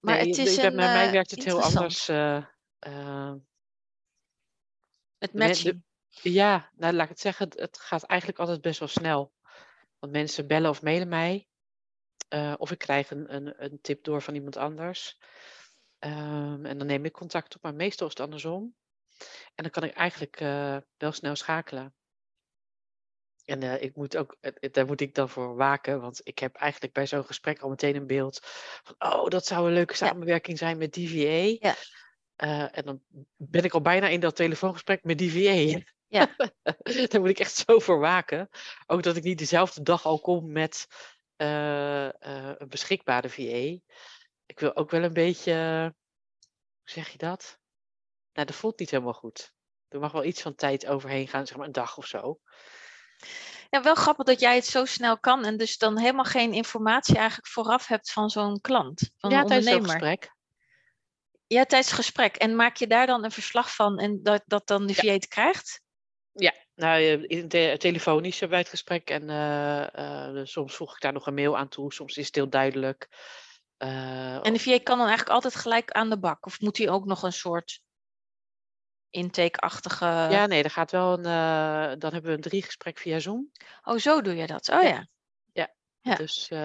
Maar 0.00 0.16
Nee, 0.16 0.28
het 0.28 0.38
is 0.38 0.54
bij- 0.56 0.64
een, 0.64 0.76
bij 0.76 0.92
mij 0.92 1.06
eh, 1.06 1.12
werkt 1.12 1.30
het 1.30 1.44
heel 1.44 1.62
anders. 1.62 2.08
eh, 2.08 2.44
eh, 2.78 3.34
Het 5.18 5.32
matching. 5.34 5.84
ja, 6.08 6.70
nou 6.74 6.92
laat 6.92 7.02
ik 7.04 7.08
het 7.10 7.20
zeggen, 7.20 7.48
het, 7.54 7.78
gaat 7.78 8.02
eigenlijk 8.02 8.40
altijd 8.40 8.60
best 8.60 8.78
wel 8.78 8.88
snel. 8.88 9.32
Want 9.98 10.12
mensen 10.12 10.46
bellen 10.46 10.70
of 10.70 10.82
mailen 10.82 11.08
mij. 11.08 11.46
eh, 12.28 12.54
of 12.56 12.70
ik 12.70 12.78
krijg 12.78 13.10
een, 13.10 13.34
een, 13.34 13.64
een 13.64 13.80
tip 13.80 14.04
door 14.04 14.22
van 14.22 14.34
iemand 14.34 14.56
anders. 14.56 15.18
Ehm, 15.98 16.64
en 16.64 16.78
dan 16.78 16.86
neem 16.86 17.04
ik 17.04 17.12
contact 17.12 17.56
op, 17.56 17.62
maar 17.62 17.74
meestal 17.74 18.06
is 18.06 18.12
het 18.12 18.22
andersom. 18.22 18.74
En 19.54 19.62
dan 19.62 19.70
kan 19.70 19.82
ik 19.82 19.92
eigenlijk 19.92 20.40
eh, 20.40 20.76
wel 20.96 21.12
snel 21.12 21.36
schakelen. 21.36 21.94
En 23.44 23.82
ik 23.82 23.96
moet 23.96 24.16
ook, 24.16 24.36
daar 24.72 24.86
moet 24.86 25.00
ik 25.00 25.14
dan 25.14 25.28
voor 25.28 25.56
waken, 25.56 26.00
want 26.00 26.20
ik 26.22 26.38
heb 26.38 26.54
eigenlijk 26.54 26.92
bij 26.92 27.06
zo'n 27.06 27.24
gesprek 27.24 27.60
al 27.60 27.68
meteen 27.68 27.96
een 27.96 28.06
beeld 28.06 28.40
van, 28.82 28.94
oh, 28.98 29.28
dat 29.28 29.46
zou 29.46 29.66
een 29.66 29.72
leuke 29.72 29.94
samenwerking 29.94 30.58
zijn 30.58 30.78
met 30.78 30.92
DVA. 30.92 31.66
Ja. 31.68 31.74
Eh, 32.38 32.76
en 32.78 32.84
dan 32.84 33.00
ben 33.36 33.64
ik 33.64 33.74
al 33.74 33.80
bijna 33.80 34.08
in 34.08 34.20
dat 34.20 34.36
telefoongesprek 34.36 35.04
met 35.04 35.18
DVA. 35.18 35.80
Ja. 36.10 36.34
daar 37.08 37.20
moet 37.20 37.28
ik 37.28 37.38
echt 37.38 37.64
zo 37.66 37.78
voor 37.78 37.98
waken. 37.98 38.48
Ook 38.86 39.02
dat 39.02 39.16
ik 39.16 39.22
niet 39.22 39.38
dezelfde 39.38 39.82
dag 39.82 40.04
al 40.04 40.20
kom 40.20 40.52
met 40.52 40.86
eh, 41.36 42.06
eh, 42.06 42.54
een 42.58 42.68
beschikbare 42.68 43.28
VA. 43.28 43.80
Ik 44.46 44.60
wil 44.60 44.76
ook 44.76 44.90
wel 44.90 45.02
een 45.02 45.12
beetje, 45.12 45.52
hoe 46.80 46.90
zeg 46.90 47.08
je 47.08 47.18
dat? 47.18 47.58
Nou, 48.32 48.46
dat 48.46 48.56
voelt 48.56 48.78
niet 48.78 48.90
helemaal 48.90 49.12
goed. 49.12 49.52
Er 49.88 50.00
mag 50.00 50.12
wel 50.12 50.24
iets 50.24 50.42
van 50.42 50.54
tijd 50.54 50.86
overheen 50.86 51.28
gaan, 51.28 51.46
zeg 51.46 51.56
maar 51.56 51.66
een 51.66 51.72
dag 51.72 51.96
of 51.96 52.06
zo. 52.06 52.40
Ja, 53.70 53.82
wel 53.82 53.94
grappig 53.94 54.26
dat 54.26 54.40
jij 54.40 54.54
het 54.54 54.66
zo 54.66 54.84
snel 54.84 55.18
kan 55.18 55.44
en 55.44 55.56
dus 55.56 55.78
dan 55.78 55.98
helemaal 55.98 56.24
geen 56.24 56.52
informatie 56.52 57.16
eigenlijk 57.16 57.48
vooraf 57.48 57.86
hebt 57.86 58.12
van 58.12 58.30
zo'n 58.30 58.60
klant, 58.60 59.10
van 59.16 59.30
ja, 59.30 59.40
een 59.40 59.46
tijdens 59.46 59.68
zo'n 59.68 59.78
ondernemer. 59.78 60.08
gesprek. 60.08 60.36
Ja, 61.48 61.64
tijdens 61.64 61.90
het 61.90 62.00
gesprek. 62.00 62.36
En 62.36 62.56
maak 62.56 62.76
je 62.76 62.86
daar 62.86 63.06
dan 63.06 63.24
een 63.24 63.30
verslag 63.30 63.74
van 63.74 63.98
en 63.98 64.22
dat, 64.22 64.42
dat 64.46 64.66
dan 64.66 64.86
de 64.86 64.92
Ja. 64.96 65.12
VA 65.12 65.26
krijgt? 65.28 65.82
Ja, 66.32 66.52
nou, 66.74 67.26
eh, 67.26 67.72
telefonisch 67.72 68.32
hebben 68.40 68.50
wij 68.50 68.58
het 68.58 68.68
gesprek 68.68 69.10
en 69.10 69.30
eh, 69.30 70.36
eh, 70.38 70.44
soms 70.46 70.74
voeg 70.74 70.94
ik 70.94 71.00
daar 71.00 71.12
nog 71.12 71.26
een 71.26 71.34
mail 71.34 71.56
aan 71.56 71.68
toe, 71.68 71.92
soms 71.92 72.16
is 72.16 72.26
het 72.26 72.34
heel 72.34 72.48
duidelijk. 72.50 73.08
Eh, 73.76 74.46
En 74.46 74.52
de 74.52 74.58
VA 74.58 74.78
kan 74.82 74.98
dan 74.98 75.06
eigenlijk 75.06 75.28
altijd 75.28 75.54
gelijk 75.54 75.90
aan 75.90 76.10
de 76.10 76.18
bak? 76.18 76.46
Of 76.46 76.60
moet 76.60 76.78
hij 76.78 76.88
ook 76.88 77.04
nog 77.04 77.22
een 77.22 77.32
soort... 77.32 77.80
intake-achtige... 79.10 80.04
Ja, 80.04 80.46
nee, 80.46 80.62
er 80.62 80.70
gaat 80.70 80.90
wel 80.90 81.12
een, 81.12 81.24
eh, 81.24 81.98
dan 81.98 82.12
hebben 82.12 82.30
we 82.30 82.36
een 82.36 82.40
drie 82.40 82.62
gesprek 82.62 82.98
via 82.98 83.18
Zoom. 83.18 83.50
Oh, 83.82 83.96
zo 83.98 84.20
doe 84.22 84.34
je 84.34 84.46
dat. 84.46 84.68
Oh 84.68 84.82
ja. 84.82 84.88
Ja. 84.88 85.06
Dus 86.16 86.48
eh, 86.50 86.58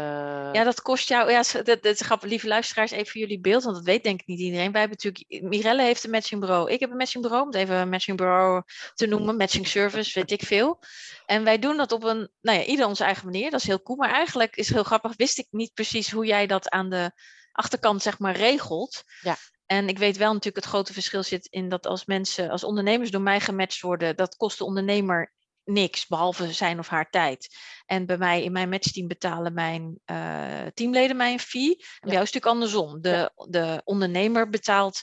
Ja, 0.54 0.64
dat 0.64 0.82
kost 0.82 1.08
jou. 1.08 1.32
Ja, 1.32 1.42
dat, 1.52 1.66
dat 1.66 1.86
is 1.86 2.02
grappig. 2.02 2.30
Lieve 2.30 2.48
luisteraars, 2.48 2.92
even 2.92 3.08
voor 3.08 3.22
jullie 3.22 3.40
beeld, 3.40 3.64
want 3.64 3.76
dat 3.76 3.86
weet 3.86 4.04
denk 4.04 4.22
ik 4.22 4.28
niet 4.28 4.40
iedereen. 4.40 4.72
Wij 4.72 4.82
hebben 4.82 5.00
natuurlijk. 5.02 5.44
Mirelle 5.44 5.82
heeft 5.82 6.04
een 6.04 6.10
matchingbureau. 6.10 6.72
Ik 6.72 6.80
heb 6.80 6.92
een 6.92 6.98
matchingbureau, 6.98 7.44
om 7.44 7.52
het 7.52 7.58
even 7.58 7.76
een 7.76 7.90
matchingbureau 7.90 8.64
te 8.94 9.06
noemen. 9.06 9.38
Matching 9.38 9.68
service, 9.68 10.20
weet 10.20 10.32
ik 10.32 10.44
veel. 10.44 10.80
En 11.26 11.44
wij 11.44 11.60
doen 11.60 11.78
dat 11.78 11.92
op 11.92 12.04
een. 12.04 12.30
Nou 12.42 12.58
ja, 12.58 12.64
ieder 12.64 12.86
onze 12.86 13.04
eigen 13.04 13.26
manier. 13.26 13.52
Dat 13.52 13.60
is 13.60 13.68
heel 13.68 13.82
cool. 13.82 13.98
Maar 13.98 14.12
eigenlijk 14.12 14.56
is 14.56 14.66
het 14.66 14.76
heel 14.76 14.84
grappig. 14.84 15.16
Wist 15.16 15.38
ik 15.38 15.48
niet 15.50 15.74
precies 15.74 16.12
hoe 16.12 16.26
jij 16.26 16.48
dat 16.48 16.70
aan 16.70 16.90
de 16.90 17.12
achterkant, 17.52 18.02
zeg 18.02 18.20
maar, 18.20 18.36
regelt. 18.36 19.04
Ja. 19.22 19.38
En 19.66 19.88
ik 19.88 19.98
weet 19.98 20.18
wel 20.18 20.34
natuurlijk 20.34 20.64
het 20.64 20.74
grote 20.74 20.94
verschil 20.94 21.24
zit 21.24 21.46
in 21.46 21.70
dat 21.70 21.86
als 21.86 22.06
mensen, 22.06 22.50
als 22.50 22.64
ondernemers 22.64 23.12
door 23.12 23.22
mij 23.22 23.40
gematcht 23.40 23.82
worden, 23.82 24.16
dat 24.16 24.36
kost 24.36 24.58
de 24.58 24.66
ondernemer 24.66 25.33
niks, 25.66 26.08
behalve 26.08 26.54
zijn 26.54 26.80
of 26.80 26.88
haar 26.88 27.10
tijd. 27.10 27.56
En 27.86 28.06
bij 28.06 28.18
mij 28.18 28.44
in 28.44 28.52
mijn 28.52 28.70
matchteam 28.70 29.08
betalen 29.08 29.54
mijn 29.54 30.00
eh, 30.06 30.66
teamleden 30.74 31.18
mij 31.18 31.32
een 31.34 31.40
fee. 31.40 31.70
En 31.70 31.78
bij 31.78 31.86
Ja. 32.00 32.12
jou 32.12 32.24
is 32.24 32.34
het 32.34 32.44
natuurlijk 32.44 32.46
andersom. 32.46 33.02
De, 33.02 33.32
de 33.50 33.82
ondernemer 33.84 34.50
betaalt 34.50 35.00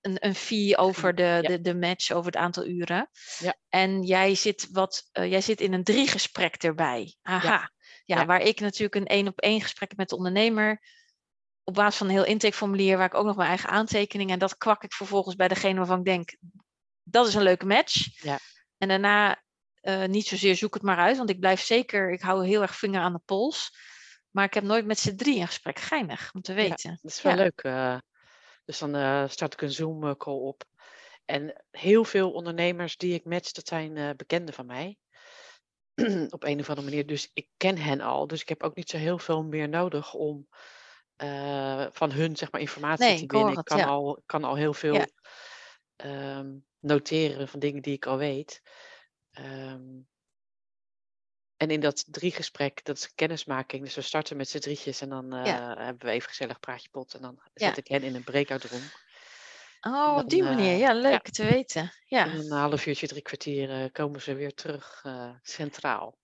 een, 0.00 0.16
een 0.26 0.34
fee 0.34 0.76
over 0.76 1.14
de, 1.14 1.22
ja. 1.22 1.40
de, 1.40 1.60
de 1.60 1.74
match, 1.74 2.10
over 2.10 2.26
het 2.26 2.40
aantal 2.40 2.66
uren. 2.66 3.10
Ja. 3.38 3.56
En 3.68 4.02
jij 4.02 4.34
zit, 4.34 4.68
wat, 4.70 5.08
eh, 5.12 5.30
jij 5.30 5.40
zit 5.40 5.60
in 5.60 5.72
een 5.72 5.84
drie 5.84 6.08
gesprek 6.08 6.54
erbij. 6.54 7.14
Aha. 7.22 7.48
Ja, 7.48 7.70
Ja. 8.04 8.26
waar 8.26 8.40
ik 8.40 8.60
natuurlijk 8.60 8.94
een 8.94 9.06
één 9.06 9.28
op 9.28 9.40
één 9.40 9.60
gesprek 9.60 9.88
heb 9.88 9.98
met 9.98 10.08
de 10.08 10.16
ondernemer. 10.16 10.82
Op 11.64 11.74
basis 11.74 11.96
van 11.96 12.06
een 12.06 12.12
heel 12.12 12.24
intakeformulier 12.24 12.96
waar 12.96 13.06
ik 13.06 13.14
ook 13.14 13.26
nog 13.26 13.36
mijn 13.36 13.48
eigen 13.48 13.68
aantekeningen. 13.68 14.32
En 14.32 14.38
dat 14.38 14.56
kwak 14.56 14.82
ik 14.84 14.92
vervolgens 14.92 15.34
bij 15.36 15.48
degene 15.48 15.78
waarvan 15.78 15.98
ik 15.98 16.04
denk, 16.04 16.36
dat 17.02 17.26
is 17.26 17.34
een 17.34 17.42
leuke 17.42 17.66
match. 17.66 18.22
Ja. 18.22 18.38
En 18.78 18.88
daarna 18.88 19.41
eh, 19.82 20.04
niet 20.04 20.26
zozeer 20.26 20.56
zoek 20.56 20.74
het 20.74 20.82
maar 20.82 20.96
uit, 20.98 21.16
want 21.16 21.30
ik 21.30 21.40
blijf 21.40 21.60
zeker, 21.60 22.10
ik 22.12 22.20
hou 22.20 22.46
heel 22.46 22.62
erg 22.62 22.76
vinger 22.76 23.00
aan 23.00 23.12
de 23.12 23.20
pols. 23.24 23.76
Maar 24.30 24.44
ik 24.44 24.54
heb 24.54 24.64
nooit 24.64 24.86
met 24.86 24.98
z'n 24.98 25.16
drie 25.16 25.40
een 25.40 25.46
gesprek. 25.46 25.78
Geinig 25.78 26.30
om 26.34 26.40
te 26.42 26.52
weten. 26.52 26.98
dat 27.02 27.10
is 27.10 27.22
wel 27.22 27.32
Ja. 27.32 27.38
leuk. 27.42 27.60
eh. 27.62 27.98
dus 28.64 28.78
dan 28.78 28.94
eh, 28.94 29.28
start 29.28 29.52
ik 29.52 29.62
een 29.62 29.70
Zoom 29.72 30.04
eh, 30.06 30.14
call 30.16 30.34
op. 30.38 30.64
En 31.24 31.64
heel 31.70 32.04
veel 32.04 32.32
ondernemers 32.32 32.96
die 32.96 33.14
ik 33.14 33.24
match, 33.24 33.50
dat 33.52 33.68
zijn 33.68 34.16
bekenden 34.16 34.54
van 34.54 34.66
mij. 34.66 34.98
op 36.30 36.44
een 36.44 36.60
of 36.60 36.68
andere 36.68 36.82
manier. 36.88 37.06
Dus 37.06 37.30
ik 37.34 37.48
ken 37.56 37.78
hen 37.78 38.00
al. 38.00 38.26
Dus 38.26 38.40
ik 38.40 38.48
heb 38.48 38.62
ook 38.62 38.74
niet 38.74 38.90
zo 38.90 38.96
heel 38.96 39.18
veel 39.18 39.42
meer 39.42 39.68
nodig 39.68 40.14
om 40.14 40.48
van 41.92 42.12
hun 42.12 42.36
zeg 42.36 42.50
maar, 42.52 42.60
informatie 42.60 43.04
Nee, 43.04 43.18
te 43.18 43.26
winnen. 43.26 43.50
Ik 43.50 43.56
het, 43.56 43.66
kan, 43.66 43.78
ja. 43.78 43.84
al, 43.86 44.22
kan 44.26 44.44
al 44.44 44.54
heel 44.54 44.74
veel 44.74 44.94
Ja. 44.94 45.06
ehm, 45.96 46.50
noteren 46.78 47.48
van 47.48 47.60
dingen 47.60 47.82
die 47.82 47.94
ik 47.94 48.06
al 48.06 48.16
weet. 48.16 48.62
Ehm, 49.32 50.00
en 51.56 51.70
in 51.70 51.80
dat 51.80 52.04
drie 52.12 52.32
gesprek, 52.32 52.84
dat 52.84 52.96
is 52.96 53.14
kennismaking. 53.14 53.84
Dus 53.84 53.94
we 53.94 54.00
starten 54.00 54.36
met 54.36 54.48
z'n 54.48 54.58
drietjes 54.58 55.00
en 55.00 55.08
dan 55.08 55.26
Ja. 55.30 55.74
hebben 55.76 56.06
we 56.06 56.12
even 56.12 56.28
gezellig 56.28 56.60
praatje 56.60 56.88
pot. 56.90 57.14
En 57.14 57.22
dan 57.22 57.40
Ja. 57.54 57.66
zet 57.66 57.76
ik 57.76 57.86
hen 57.88 58.02
in 58.02 58.14
een 58.14 58.24
breakout 58.24 58.64
room. 58.64 58.82
Oh, 59.80 60.16
op 60.16 60.28
die 60.28 60.42
manier. 60.42 60.72
eh, 60.72 60.78
Ja, 60.78 60.94
leuk 60.94 61.28
te 61.28 61.44
weten. 61.44 61.92
Ja. 62.06 62.24
En 62.26 62.32
een 62.38 62.50
half 62.50 62.86
uurtje, 62.86 63.06
drie 63.06 63.22
kwartier 63.22 63.70
eh, 63.82 63.92
komen 63.92 64.20
ze 64.22 64.34
weer 64.34 64.54
terug 64.54 65.00
eh, 65.04 65.30
centraal. 65.42 66.18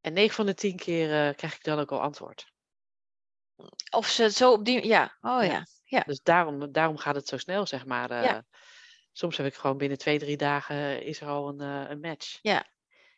En 0.00 0.12
9 0.12 0.34
van 0.34 0.46
de 0.46 0.54
10 0.54 0.76
keer 0.76 1.28
eh, 1.28 1.34
krijg 1.36 1.54
ik 1.54 1.64
dan 1.64 1.78
ook 1.78 1.92
al 1.92 2.00
antwoord. 2.00 2.52
Of 3.90 4.06
ze 4.06 4.30
zo 4.30 4.52
op 4.52 4.64
die. 4.64 4.86
Ja, 4.86 5.16
oh 5.20 5.44
Ja. 5.44 5.66
ja. 5.84 6.00
Dus 6.06 6.20
daarom, 6.22 6.72
daarom 6.72 6.96
gaat 6.96 7.14
het 7.14 7.28
zo 7.28 7.36
snel, 7.36 7.66
zeg 7.66 7.86
maar. 7.86 8.10
eh. 8.10 8.22
Ja. 8.22 8.44
Soms 9.20 9.36
heb 9.36 9.46
ik 9.46 9.54
gewoon 9.54 9.76
binnen 9.76 9.98
twee, 9.98 10.18
drie 10.18 10.36
dagen 10.36 10.76
eh, 10.76 11.00
is 11.00 11.20
er 11.20 11.28
al 11.28 11.48
een, 11.48 11.60
eh, 11.60 11.90
een 11.90 12.00
match. 12.00 12.38
Ja, 12.42 12.66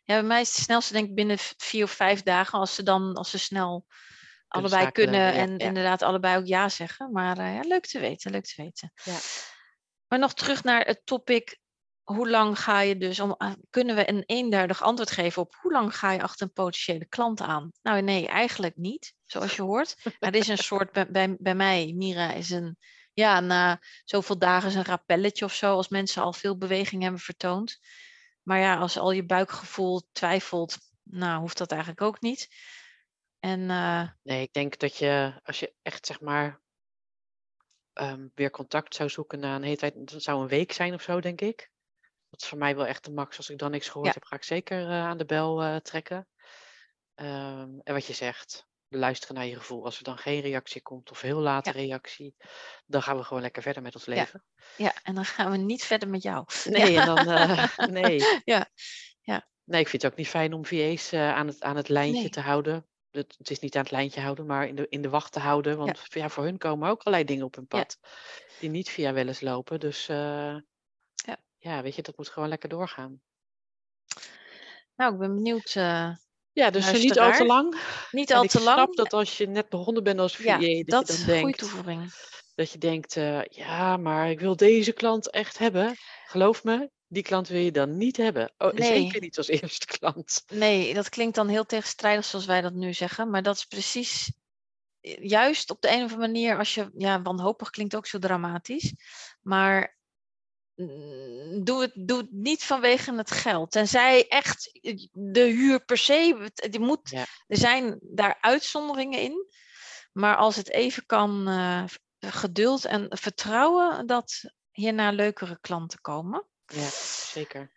bij 0.05 0.23
mij 0.23 0.41
is 0.41 0.55
het 0.55 0.63
snelste 0.63 0.93
denk 0.93 1.09
ik 1.09 1.15
binnen 1.15 1.37
vier 1.57 1.83
of 1.83 1.91
vijf 1.91 2.23
dagen. 2.23 2.59
Als 2.59 2.75
ze 2.75 2.83
dan, 2.83 3.13
als 3.13 3.29
ze 3.29 3.39
snel 3.39 3.85
allebei 4.47 4.81
schakelen, 4.81 5.09
kunnen 5.09 5.33
ja, 5.33 5.41
en 5.41 5.57
ja. 5.57 5.65
inderdaad 5.65 6.01
allebei 6.01 6.37
ook 6.37 6.45
ja 6.45 6.69
zeggen. 6.69 7.11
Maar 7.11 7.37
eh, 7.37 7.55
ja, 7.55 7.61
leuk 7.61 7.85
te 7.85 7.99
weten, 7.99 8.31
leuk 8.31 8.45
te 8.45 8.61
weten. 8.61 8.91
Ja. 9.03 9.17
Maar 10.07 10.19
nog 10.19 10.33
terug 10.33 10.63
naar 10.63 10.85
het 10.85 11.01
topic. 11.03 11.57
Hoe 12.03 12.29
lang 12.29 12.59
ga 12.59 12.81
je 12.81 12.97
dus, 12.97 13.19
om, 13.19 13.31
ah, 13.31 13.53
kunnen 13.69 13.95
we 13.95 14.09
een 14.09 14.23
eenduidig 14.25 14.81
antwoord 14.81 15.11
geven 15.11 15.41
op 15.41 15.55
hoe 15.61 15.71
lang 15.71 15.97
ga 15.97 16.11
je 16.11 16.21
achter 16.21 16.45
een 16.45 16.53
potentiële 16.53 17.05
klant 17.05 17.41
aan? 17.41 17.71
Nou 17.81 18.01
nee, 18.01 18.27
eigenlijk 18.27 18.75
niet, 18.75 19.13
zoals 19.25 19.55
je 19.55 19.61
hoort. 19.61 19.95
Het 20.19 20.35
is 20.35 20.47
een 20.47 20.57
soort, 20.57 20.91
bij, 20.91 21.11
bij, 21.11 21.35
bij 21.39 21.55
mij, 21.55 21.93
Mira, 21.95 22.33
is 22.33 22.49
een, 22.49 22.77
ja, 23.13 23.39
na 23.39 23.81
zoveel 24.03 24.37
dagen 24.37 24.69
is 24.69 24.75
een 24.75 24.85
rappelletje 24.85 25.45
of 25.45 25.53
zo, 25.53 25.75
als 25.75 25.87
mensen 25.87 26.23
al 26.23 26.33
veel 26.33 26.57
beweging 26.57 27.01
hebben 27.01 27.21
vertoond. 27.21 27.79
Maar 28.43 28.59
ja, 28.59 28.77
als 28.77 28.97
al 28.97 29.11
je 29.11 29.25
buikgevoel 29.25 30.01
twijfelt, 30.11 30.77
nou 31.03 31.39
hoeft 31.39 31.57
dat 31.57 31.71
eigenlijk 31.71 32.01
ook 32.01 32.21
niet. 32.21 32.47
En 33.39 33.69
eh, 33.69 34.09
Nee, 34.23 34.41
ik 34.41 34.53
denk 34.53 34.77
dat 34.79 34.97
je, 34.97 35.39
als 35.43 35.59
je 35.59 35.73
echt 35.81 36.05
zeg 36.05 36.21
maar 36.21 36.61
ehm, 37.93 38.27
weer 38.33 38.49
contact 38.49 38.95
zou 38.95 39.09
zoeken 39.09 39.39
na 39.39 39.55
een 39.55 39.63
hele 39.63 39.77
tijd, 39.77 40.11
dat 40.11 40.23
zou 40.23 40.41
een 40.41 40.47
week 40.47 40.71
zijn 40.71 40.93
of 40.93 41.01
zo, 41.01 41.19
denk 41.19 41.41
ik. 41.41 41.71
Dat 42.29 42.41
is 42.41 42.47
voor 42.47 42.57
mij 42.57 42.75
wel 42.75 42.85
echt 42.85 43.05
de 43.05 43.11
max. 43.11 43.37
Als 43.37 43.49
ik 43.49 43.57
dan 43.57 43.71
niks 43.71 43.89
gehoord 43.89 44.07
Ja. 44.07 44.13
heb, 44.13 44.23
ga 44.23 44.35
ik 44.35 44.43
zeker 44.43 44.81
eh, 44.89 44.89
aan 45.05 45.17
de 45.17 45.25
bel 45.25 45.61
eh, 45.63 45.75
trekken. 45.75 46.27
Ehm, 47.15 47.79
en 47.83 47.93
wat 47.93 48.05
je 48.05 48.13
zegt, 48.13 48.67
luisteren 48.99 49.35
naar 49.35 49.45
je 49.45 49.55
gevoel. 49.55 49.85
Als 49.85 49.97
er 49.97 50.03
dan 50.03 50.17
geen 50.17 50.41
reactie 50.41 50.81
komt 50.81 51.11
of 51.11 51.21
heel 51.21 51.39
late 51.39 51.69
Ja. 51.69 51.75
reactie, 51.75 52.35
dan 52.85 53.01
gaan 53.03 53.17
we 53.17 53.23
gewoon 53.23 53.41
lekker 53.43 53.61
verder 53.61 53.81
met 53.81 53.95
ons 53.95 54.05
leven. 54.05 54.43
ja, 54.77 54.93
en 55.03 55.15
dan 55.15 55.25
gaan 55.25 55.51
we 55.51 55.57
niet 55.57 55.83
verder 55.83 56.09
met 56.09 56.21
jou. 56.23 56.45
Nee, 56.65 56.99
en 56.99 57.05
dan, 57.05 57.17
eh, 57.29 57.77
nee. 57.97 58.19
Ja, 58.45 58.69
ja. 59.21 59.47
Nee, 59.63 59.81
ik 59.81 59.87
vind 59.87 60.01
het 60.01 60.11
ook 60.11 60.17
niet 60.17 60.27
fijn 60.27 60.53
om 60.53 60.65
VA's 60.65 61.11
eh, 61.11 61.33
aan, 61.33 61.47
het, 61.47 61.61
aan 61.61 61.75
het 61.75 61.89
lijntje 61.89 62.21
Nee. 62.21 62.29
te 62.29 62.39
houden. 62.39 62.87
Het, 63.11 63.35
het 63.37 63.49
is 63.49 63.59
niet 63.59 63.75
aan 63.75 63.81
het 63.81 63.91
lijntje 63.91 64.21
houden, 64.21 64.45
maar 64.45 64.67
in 64.67 64.75
de, 64.75 64.85
in 64.89 65.01
de 65.01 65.09
wacht 65.09 65.31
te 65.31 65.39
houden. 65.39 65.77
Want 65.77 66.05
ja. 66.09 66.29
voor 66.29 66.43
hun 66.43 66.57
komen 66.57 66.89
ook 66.89 66.99
allerlei 67.03 67.23
dingen 67.27 67.45
op 67.45 67.55
hun 67.55 67.65
Ja. 67.69 67.77
pad. 67.77 67.99
Die 68.59 68.69
niet 68.69 68.89
via 68.89 69.13
wel 69.13 69.27
eens 69.27 69.41
lopen. 69.41 69.79
Dus 69.79 70.07
eh, 70.09 70.55
Ja. 71.15 71.37
ja, 71.57 71.81
weet 71.81 71.95
je, 71.95 72.01
dat 72.01 72.17
moet 72.17 72.29
gewoon 72.29 72.49
lekker 72.49 72.69
doorgaan. 72.69 73.21
Nou, 74.95 75.13
ik 75.13 75.19
ben 75.19 75.35
benieuwd. 75.35 75.73
Ja, 76.53 76.69
dus 76.69 76.91
niet 76.91 77.19
al 77.19 77.31
te 77.31 77.45
lang. 77.45 77.75
niet 78.11 78.33
al 78.33 78.43
ik 78.43 78.49
te 78.49 78.59
snap 78.59 78.77
lang. 78.77 78.95
dat 78.95 79.13
als 79.13 79.37
je 79.37 79.47
net 79.47 79.69
begonnen 79.69 80.03
bent 80.03 80.19
als 80.19 80.35
VA, 80.35 80.57
ja, 80.57 80.83
dat, 80.83 81.07
dat 81.07 81.07
je 81.07 81.13
is 81.13 81.25
dan 81.25 81.35
een 81.35 81.41
goede 81.41 81.41
denkt, 81.41 81.57
toevoeging. 81.57 82.13
dat 82.55 82.71
je 82.71 82.77
denkt, 82.77 83.17
eh, 83.17 83.43
ja, 83.43 83.97
maar 83.97 84.29
ik 84.29 84.39
wil 84.39 84.55
deze 84.55 84.91
klant 84.91 85.29
echt 85.29 85.57
hebben. 85.57 85.95
Geloof 86.25 86.63
me, 86.63 86.89
die 87.07 87.23
klant 87.23 87.47
wil 87.47 87.59
je 87.61 87.71
dan 87.71 87.97
niet 87.97 88.17
hebben. 88.17 88.53
Oh, 88.57 88.73
Nee. 88.73 89.01
Zeker 89.01 89.21
niet 89.21 89.37
als 89.37 89.47
eerste 89.47 89.85
klant. 89.85 90.43
Nee, 90.51 90.93
dat 90.93 91.09
klinkt 91.09 91.35
dan 91.35 91.47
heel 91.47 91.65
tegenstrijdig 91.65 92.25
zoals 92.25 92.45
wij 92.45 92.61
dat 92.61 92.73
nu 92.73 92.93
zeggen. 92.93 93.29
Maar 93.29 93.43
dat 93.43 93.55
is 93.55 93.65
precies 93.65 94.33
eh, 95.01 95.17
juist 95.23 95.69
op 95.71 95.81
de 95.81 95.87
een 95.87 96.03
of 96.03 96.11
andere 96.11 96.19
manier, 96.31 96.57
als 96.57 96.73
je, 96.73 96.89
ja, 96.97 97.21
wanhopig 97.21 97.69
klinkt 97.69 97.95
ook 97.95 98.07
zo 98.07 98.19
dramatisch. 98.19 98.93
Maar 99.41 99.97
doe 101.63 101.81
het, 101.81 101.91
doe 101.95 102.17
het 102.17 102.31
niet 102.31 102.63
vanwege 102.63 103.15
het 103.15 103.31
geld. 103.31 103.71
Tenzij 103.71 104.27
echt 104.27 104.79
eh, 104.81 105.07
de 105.11 105.43
huur 105.43 105.85
per 105.85 105.97
se, 105.97 106.51
die 106.69 106.79
moet, 106.79 107.09
Ja. 107.09 107.25
er 107.47 107.57
zijn 107.57 107.99
daar 108.01 108.37
uitzonderingen 108.41 109.19
in. 109.19 109.47
Maar 110.13 110.35
als 110.35 110.55
het 110.55 110.69
even 110.69 111.05
kan, 111.05 111.47
eh, 111.47 111.83
geduld 112.19 112.85
en 112.85 113.05
vertrouwen 113.09 114.07
dat 114.07 114.53
hierna 114.71 115.11
leukere 115.11 115.57
klanten 115.61 116.01
komen. 116.01 116.47
Ja, 116.65 116.89
zeker. 117.33 117.71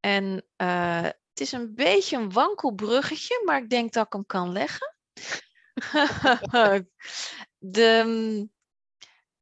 En 0.00 0.46
eh, 0.56 1.02
het 1.02 1.40
is 1.40 1.52
een 1.52 1.74
beetje 1.74 2.16
een 2.16 2.32
wankel 2.32 2.72
bruggetje, 2.72 3.42
maar 3.44 3.62
ik 3.62 3.70
denk 3.70 3.92
dat 3.92 4.06
ik 4.06 4.12
hem 4.12 4.26
kan 4.26 4.52
leggen. 4.52 4.96
de, 7.58 8.02
mm, 8.06 8.52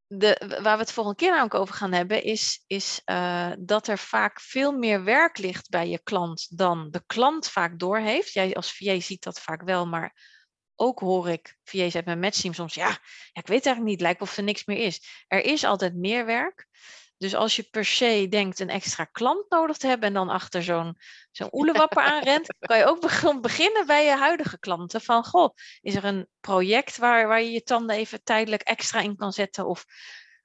de, 0.06 0.58
waar 0.62 0.76
we 0.76 0.82
het 0.82 0.92
volgende 0.92 1.18
keer 1.18 1.30
namelijk 1.30 1.54
over 1.54 1.74
gaan 1.74 1.92
hebben, 1.92 2.22
is, 2.22 2.64
is 2.66 3.00
eh, 3.04 3.52
dat 3.58 3.88
er 3.88 3.98
vaak 3.98 4.40
veel 4.40 4.72
meer 4.72 5.04
werk 5.04 5.38
ligt 5.38 5.68
bij 5.68 5.88
je 5.88 6.00
klant 6.02 6.58
dan 6.58 6.88
de 6.90 7.02
klant 7.06 7.48
vaak 7.48 7.78
doorheeft. 7.78 8.32
Jij 8.32 8.54
als 8.54 8.72
VA 8.76 9.00
ziet 9.00 9.22
dat 9.22 9.40
vaak 9.40 9.62
wel, 9.62 9.86
maar 9.86 10.14
ook 10.74 11.00
hoor 11.00 11.28
ik 11.30 11.56
VA's 11.64 11.94
uit 11.94 12.04
mijn 12.04 12.20
matchteam 12.20 12.54
soms, 12.54 12.74
ja, 12.74 12.88
ja, 12.88 12.98
ik 13.32 13.46
weet 13.46 13.66
eigenlijk 13.66 13.84
niet, 13.84 14.00
lijkt 14.00 14.20
of 14.20 14.36
er 14.36 14.42
niks 14.42 14.64
meer 14.64 14.78
is. 14.78 15.24
Er 15.26 15.44
is 15.44 15.64
altijd 15.64 15.94
meer 15.94 16.26
werk. 16.26 16.66
Dus 17.18 17.34
als 17.34 17.56
je 17.56 17.62
per 17.62 17.84
se 17.84 18.26
denkt 18.30 18.58
een 18.58 18.68
extra 18.68 19.04
klant 19.04 19.50
nodig 19.50 19.76
te 19.76 19.86
hebben 19.86 20.08
en 20.08 20.14
dan 20.14 20.28
achter 20.28 20.62
zo'n 20.62 20.96
zo'n 21.30 21.48
oelewapper 21.58 22.02
aanrent, 22.02 22.54
kan 22.58 22.78
je 22.78 22.84
ook 22.86 23.00
beg- 23.06 23.40
beginnen 23.40 23.86
bij 23.86 24.04
je 24.04 24.16
huidige 24.16 24.58
klanten. 24.58 25.00
Van, 25.00 25.24
goh, 25.24 25.54
is 25.80 25.94
er 25.94 26.04
een 26.04 26.28
project 26.40 26.96
waar, 26.96 27.28
waar 27.28 27.42
je 27.42 27.50
je 27.50 27.62
tanden 27.62 27.96
even 27.96 28.22
tijdelijk 28.22 28.62
extra 28.62 29.00
in 29.00 29.16
kan 29.16 29.32
zetten? 29.32 29.66
Of 29.66 29.84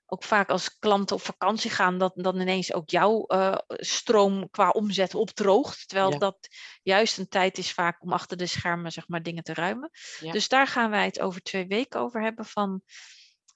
ook 0.06 0.24
vaak 0.24 0.50
als 0.50 0.78
klanten 0.80 1.16
op 1.16 1.22
vakantie 1.22 1.72
gaan, 1.72 1.98
dat 1.98 2.12
dan 2.16 2.40
ineens 2.40 2.74
ook 2.74 2.90
jouw 2.90 3.26
eh, 3.26 3.58
stroom 3.68 4.50
qua 4.50 4.70
omzet 4.70 5.16
opdroogt. 5.16 5.88
Terwijl 5.88 6.12
Ja. 6.12 6.18
dat 6.18 6.48
juist 6.84 7.18
een 7.18 7.28
tijd 7.28 7.58
is 7.58 7.72
vaak 7.72 8.02
om 8.02 8.14
achter 8.14 8.38
de 8.38 8.46
schermen 8.46 8.92
zeg 8.92 9.08
maar, 9.08 9.24
dingen 9.24 9.44
te 9.44 9.54
ruimen. 9.54 9.90
Ja. 10.20 10.32
Dus 10.32 10.48
daar 10.48 10.68
gaan 10.68 10.90
wij 10.90 11.06
het 11.06 11.20
over 11.20 11.42
twee 11.42 11.68
weken 11.68 12.00
over 12.00 12.22
hebben 12.22 12.46
van 12.46 12.82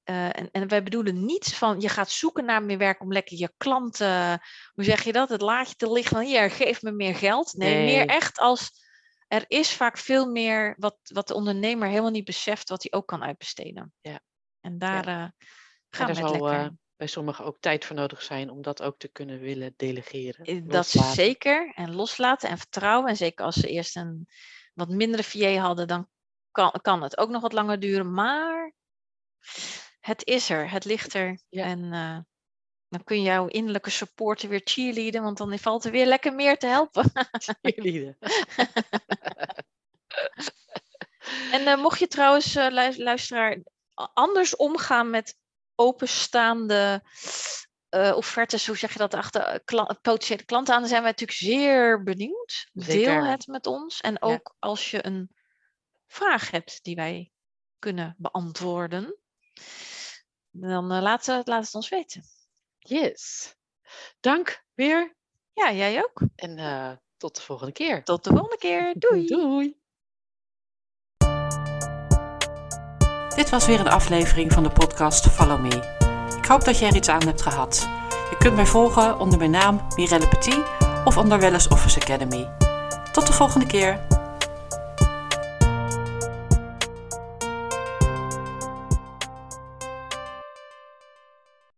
eh, 0.05 0.25
en, 0.25 0.49
en 0.51 0.67
wij 0.67 0.83
bedoelen 0.83 1.25
niets 1.25 1.53
van 1.55 1.79
je 1.81 1.89
gaat 1.89 2.09
zoeken 2.09 2.45
naar 2.45 2.63
meer 2.63 2.77
werk 2.77 3.01
om 3.01 3.11
lekker 3.11 3.37
je 3.37 3.53
klanten, 3.57 4.41
hoe 4.73 4.83
zeg 4.83 5.03
je 5.03 5.11
dat, 5.11 5.29
het 5.29 5.41
laadje 5.41 5.75
te 5.75 5.91
liggen 5.91 6.15
van 6.17 6.25
hier, 6.25 6.51
geef 6.51 6.81
me 6.81 6.91
meer 6.91 7.15
geld. 7.15 7.53
Nee, 7.53 7.73
Nee. 7.73 7.85
meer 7.85 8.05
echt 8.05 8.39
als 8.39 8.83
er 9.27 9.45
is 9.47 9.73
vaak 9.73 9.97
veel 9.97 10.25
meer 10.31 10.75
wat, 10.79 10.97
wat 11.03 11.27
de 11.27 11.33
ondernemer 11.33 11.87
helemaal 11.87 12.11
niet 12.11 12.25
beseft 12.25 12.69
wat 12.69 12.83
hij 12.83 12.99
ook 12.99 13.07
kan 13.07 13.23
uitbesteden. 13.23 13.93
Ja. 14.01 14.19
En 14.61 14.77
daar 14.77 15.07
eh 15.07 15.13
En 15.21 15.33
gaan 15.89 16.07
er 16.09 16.15
we 16.15 16.21
zal 16.21 16.31
lekker. 16.31 16.59
eh, 16.59 16.67
bij 16.95 17.07
sommigen 17.07 17.45
ook 17.45 17.57
tijd 17.59 17.85
voor 17.85 17.95
nodig 17.95 18.21
zijn 18.21 18.49
om 18.49 18.61
dat 18.61 18.81
ook 18.81 18.97
te 18.99 19.07
kunnen 19.07 19.39
willen 19.39 19.73
delegeren. 19.77 20.45
Eh, 20.45 20.55
Dat 20.55 20.71
loslaten. 20.73 21.13
zeker. 21.13 21.71
En 21.75 21.95
loslaten 21.95 22.49
en 22.49 22.57
vertrouwen. 22.57 23.09
En 23.09 23.17
zeker 23.17 23.45
als 23.45 23.55
ze 23.55 23.67
eerst 23.67 23.95
een 23.95 24.27
wat 24.73 24.89
mindere 24.89 25.23
VA 25.23 25.55
hadden, 25.55 25.87
dan 25.87 26.07
kan, 26.51 26.71
kan 26.81 27.01
het 27.03 27.17
ook 27.17 27.29
nog 27.29 27.41
wat 27.41 27.53
langer 27.53 27.79
duren. 27.79 28.13
Maar 28.13 28.73
het 30.05 30.25
is 30.25 30.49
er, 30.49 30.71
het 30.71 30.85
ligt 30.85 31.13
er. 31.13 31.39
Ja. 31.49 31.63
En 31.63 31.93
eh, 31.93 32.17
dan 32.89 33.03
kun 33.03 33.17
je 33.17 33.23
jouw 33.23 33.47
innerlijke 33.47 33.89
supporter 33.89 34.49
weer 34.49 34.61
cheerleaden, 34.63 35.23
want 35.23 35.37
dan 35.37 35.59
valt 35.59 35.85
er 35.85 35.91
weer 35.91 36.05
lekker 36.05 36.33
meer 36.33 36.57
te 36.57 36.67
helpen. 36.67 37.11
Cheerleaden. 37.61 38.17
En 41.51 41.67
eh, 41.67 41.77
mocht 41.77 41.99
je 41.99 42.07
trouwens, 42.07 42.55
eh, 42.55 42.67
lu- 42.69 43.03
luisteraar, 43.03 43.57
anders 43.93 44.55
omgaan 44.55 45.09
met 45.09 45.37
openstaande 45.75 47.03
offertes, 48.15 48.67
hoe 48.67 48.77
zeg 48.77 48.91
je 48.91 48.97
dat, 48.97 49.13
achter 49.13 49.63
kla- 49.63 49.97
potentiële 50.01 50.45
klanten 50.45 50.73
aan, 50.73 50.79
dan 50.79 50.89
zijn 50.89 51.01
wij 51.01 51.11
natuurlijk 51.11 51.37
zeer 51.37 52.03
benieuwd. 52.03 52.69
Deel 52.71 53.23
het 53.25 53.47
met 53.47 53.67
ons. 53.67 54.01
En 54.01 54.21
ook 54.21 54.55
als 54.59 54.91
je 54.91 55.05
een 55.05 55.29
vraag 56.07 56.51
hebt 56.51 56.83
die 56.83 56.95
wij 56.95 57.31
kunnen 57.79 58.15
beantwoorden, 58.17 59.19
dan 60.61 60.91
eh, 60.91 61.01
laat, 61.01 61.27
eh, 61.27 61.39
laat 61.43 61.65
het 61.65 61.75
ons 61.75 61.89
weten. 61.89 62.23
Yes. 62.79 63.55
Dank 64.19 64.63
weer. 64.73 65.15
Ja, 65.53 65.71
jij 65.71 65.97
ook. 66.03 66.21
En 66.35 66.57
eh, 66.57 66.91
tot 67.17 67.35
de 67.35 67.41
volgende 67.41 67.71
keer. 67.71 68.03
Tot 68.03 68.23
de 68.23 68.29
volgende 68.29 68.57
keer. 68.57 68.93
Doei. 68.99 69.25
Doei. 69.25 69.77
Dit 73.35 73.49
was 73.49 73.65
weer 73.65 73.79
een 73.79 73.87
aflevering 73.87 74.53
van 74.53 74.63
de 74.63 74.69
podcast 74.69 75.27
Follow 75.27 75.61
Me. 75.61 76.03
Ik 76.37 76.45
hoop 76.45 76.63
dat 76.63 76.79
je 76.79 76.85
er 76.85 76.95
iets 76.95 77.09
aan 77.09 77.25
hebt 77.25 77.41
gehad. 77.41 77.89
Je 78.29 78.35
kunt 78.39 78.55
mij 78.55 78.65
volgen 78.65 79.19
onder 79.19 79.37
mijn 79.37 79.51
naam 79.51 79.87
Mirelle 79.95 80.27
Petit 80.27 80.63
of 81.05 81.17
onder 81.17 81.39
Wellness 81.39 81.67
Office 81.67 81.99
Academy. 82.01 82.49
Tot 83.11 83.27
de 83.27 83.33
volgende 83.33 83.65
keer. 83.65 84.07